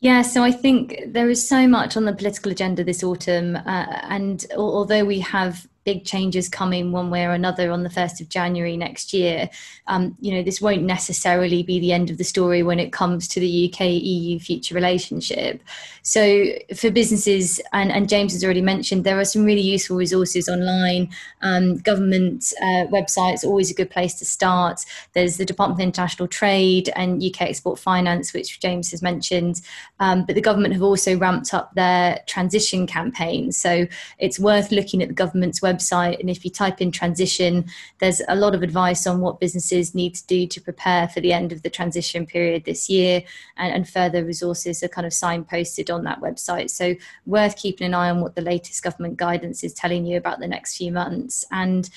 Yeah, 0.00 0.22
so 0.22 0.44
I 0.44 0.52
think 0.52 1.00
there 1.08 1.28
is 1.28 1.46
so 1.46 1.66
much 1.66 1.96
on 1.96 2.04
the 2.04 2.12
political 2.12 2.52
agenda 2.52 2.84
this 2.84 3.02
autumn. 3.02 3.56
Uh, 3.56 3.86
and 4.08 4.46
although 4.56 5.04
we 5.04 5.20
have 5.20 5.66
big 5.86 6.04
changes 6.04 6.48
coming 6.48 6.90
one 6.90 7.10
way 7.10 7.24
or 7.24 7.30
another 7.30 7.70
on 7.70 7.84
the 7.84 7.88
1st 7.88 8.20
of 8.20 8.28
January 8.28 8.76
next 8.76 9.14
year, 9.14 9.48
um, 9.86 10.16
you 10.20 10.34
know, 10.34 10.42
this 10.42 10.60
won't 10.60 10.82
necessarily 10.82 11.62
be 11.62 11.78
the 11.78 11.92
end 11.92 12.10
of 12.10 12.18
the 12.18 12.24
story 12.24 12.60
when 12.64 12.80
it 12.80 12.92
comes 12.92 13.28
to 13.28 13.38
the 13.38 13.72
UK 13.72 13.82
EU 13.82 14.38
future 14.40 14.74
relationship. 14.74 15.62
So 16.02 16.46
for 16.74 16.90
businesses, 16.90 17.60
and, 17.72 17.92
and 17.92 18.08
James 18.08 18.32
has 18.32 18.44
already 18.44 18.62
mentioned, 18.62 19.04
there 19.04 19.18
are 19.20 19.24
some 19.24 19.44
really 19.44 19.60
useful 19.60 19.96
resources 19.96 20.48
online. 20.48 21.08
Um, 21.42 21.78
government 21.78 22.52
uh, 22.60 22.86
websites 22.88 23.44
always 23.44 23.70
a 23.70 23.74
good 23.74 23.90
place 23.90 24.14
to 24.14 24.24
start. 24.24 24.80
There's 25.12 25.36
the 25.36 25.44
Department 25.44 25.80
of 25.80 25.84
International 25.84 26.26
Trade 26.26 26.90
and 26.96 27.22
UK 27.22 27.42
Export 27.42 27.78
Finance, 27.78 28.34
which 28.34 28.58
James 28.58 28.90
has 28.90 29.02
mentioned. 29.02 29.60
Um, 30.00 30.24
but 30.24 30.34
the 30.34 30.40
government 30.40 30.74
have 30.74 30.82
also 30.82 31.16
ramped 31.16 31.54
up 31.54 31.72
their 31.74 32.18
transition 32.26 32.88
campaign. 32.88 33.52
So 33.52 33.86
it's 34.18 34.40
worth 34.40 34.72
looking 34.72 35.00
at 35.00 35.08
the 35.08 35.14
government's 35.14 35.60
website 35.60 35.75
website. 35.76 36.20
And 36.20 36.30
if 36.30 36.44
you 36.44 36.50
type 36.50 36.80
in 36.80 36.90
transition, 36.90 37.66
there's 37.98 38.22
a 38.28 38.36
lot 38.36 38.54
of 38.54 38.62
advice 38.62 39.06
on 39.06 39.20
what 39.20 39.40
businesses 39.40 39.94
need 39.94 40.14
to 40.14 40.26
do 40.26 40.46
to 40.46 40.60
prepare 40.60 41.08
for 41.08 41.20
the 41.20 41.32
end 41.32 41.52
of 41.52 41.62
the 41.62 41.70
transition 41.70 42.26
period 42.26 42.64
this 42.64 42.88
year. 42.88 43.22
And, 43.56 43.72
and 43.74 43.88
further 43.88 44.24
resources 44.24 44.82
are 44.82 44.88
kind 44.88 45.06
of 45.06 45.12
signposted 45.12 45.94
on 45.94 46.04
that 46.04 46.20
website. 46.20 46.70
So, 46.70 46.94
worth 47.26 47.56
keeping 47.56 47.86
an 47.86 47.94
eye 47.94 48.10
on 48.10 48.20
what 48.20 48.34
the 48.34 48.42
latest 48.42 48.82
government 48.82 49.16
guidance 49.16 49.62
is 49.62 49.74
telling 49.74 50.06
you 50.06 50.16
about 50.16 50.40
the 50.40 50.48
next 50.48 50.76
few 50.76 50.92
months. 50.92 51.44
And 51.50 51.88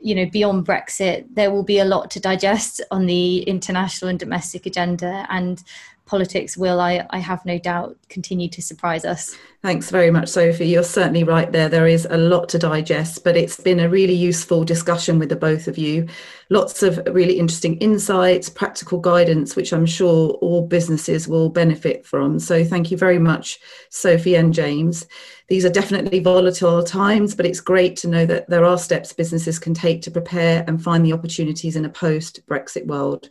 you 0.00 0.14
know, 0.14 0.26
beyond 0.26 0.66
Brexit, 0.66 1.26
there 1.34 1.50
will 1.50 1.62
be 1.62 1.78
a 1.78 1.84
lot 1.84 2.10
to 2.12 2.20
digest 2.20 2.80
on 2.90 3.06
the 3.06 3.42
international 3.42 4.08
and 4.08 4.18
domestic 4.18 4.66
agenda. 4.66 5.26
And 5.28 5.62
politics 6.06 6.56
will, 6.56 6.80
I, 6.80 7.06
I 7.10 7.18
have 7.18 7.44
no 7.46 7.58
doubt, 7.58 7.96
continue 8.08 8.48
to 8.50 8.62
surprise 8.62 9.04
us. 9.04 9.36
Thanks 9.62 9.90
very 9.90 10.10
much, 10.10 10.28
Sophie. 10.28 10.66
You're 10.66 10.82
certainly 10.82 11.24
right 11.24 11.50
there. 11.50 11.70
There 11.70 11.86
is 11.86 12.06
a 12.10 12.18
lot 12.18 12.50
to 12.50 12.58
digest, 12.58 13.24
but 13.24 13.36
it's 13.36 13.58
been 13.58 13.80
a 13.80 13.88
really 13.88 14.14
useful 14.14 14.64
discussion 14.64 15.18
with 15.18 15.30
the 15.30 15.36
both 15.36 15.66
of 15.66 15.78
you. 15.78 16.06
Lots 16.50 16.82
of 16.82 17.00
really 17.10 17.38
interesting 17.38 17.78
insights, 17.78 18.50
practical 18.50 19.00
guidance, 19.00 19.56
which 19.56 19.72
I'm 19.72 19.86
sure 19.86 20.32
all 20.42 20.66
businesses 20.66 21.26
will 21.26 21.48
benefit 21.48 22.04
from. 22.04 22.38
So 22.38 22.62
thank 22.62 22.90
you 22.90 22.98
very 22.98 23.18
much, 23.18 23.58
Sophie 23.88 24.34
and 24.34 24.52
James. 24.52 25.06
These 25.48 25.64
are 25.64 25.70
definitely 25.70 26.20
volatile 26.20 26.82
times, 26.82 27.34
but 27.34 27.46
it's 27.46 27.60
great 27.60 27.96
to 27.96 28.08
know 28.08 28.26
that 28.26 28.48
there 28.50 28.66
are 28.66 28.78
steps 28.78 29.14
businesses 29.14 29.58
can 29.58 29.72
take 29.72 30.02
to 30.02 30.10
prepare 30.10 30.64
and 30.66 30.82
find 30.82 31.04
the 31.04 31.14
opportunities 31.14 31.76
in 31.76 31.86
a 31.86 31.90
post 31.90 32.46
Brexit 32.46 32.86
world. 32.86 33.30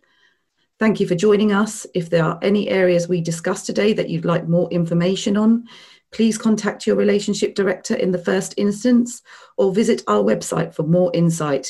Thank 0.80 1.00
you 1.00 1.08
for 1.08 1.16
joining 1.16 1.52
us. 1.52 1.86
If 1.94 2.10
there 2.10 2.26
are 2.26 2.40
any 2.42 2.70
areas 2.70 3.08
we 3.08 3.22
discussed 3.22 3.66
today 3.66 3.94
that 3.94 4.10
you'd 4.10 4.26
like 4.26 4.48
more 4.48 4.70
information 4.72 5.38
on, 5.38 5.68
please 6.12 6.38
contact 6.38 6.88
your 6.88 6.96
relationship 6.96 7.56
director 7.56 7.96
in 7.96 8.12
the 8.12 8.18
first 8.18 8.54
instance 8.58 9.22
or 9.58 9.74
visit 9.74 10.04
our 10.08 10.24
website 10.24 10.74
for 10.74 10.84
more 10.84 11.12
insight. 11.14 11.68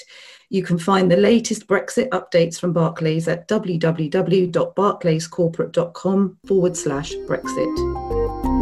You 0.49 0.63
can 0.63 0.77
find 0.77 1.09
the 1.09 1.17
latest 1.17 1.67
Brexit 1.67 2.09
updates 2.09 2.59
from 2.59 2.73
Barclays 2.73 3.27
at 3.27 3.47
www.barclayscorporate.com 3.47 6.37
forward 6.45 6.77
slash 6.77 7.13
Brexit. 7.13 8.52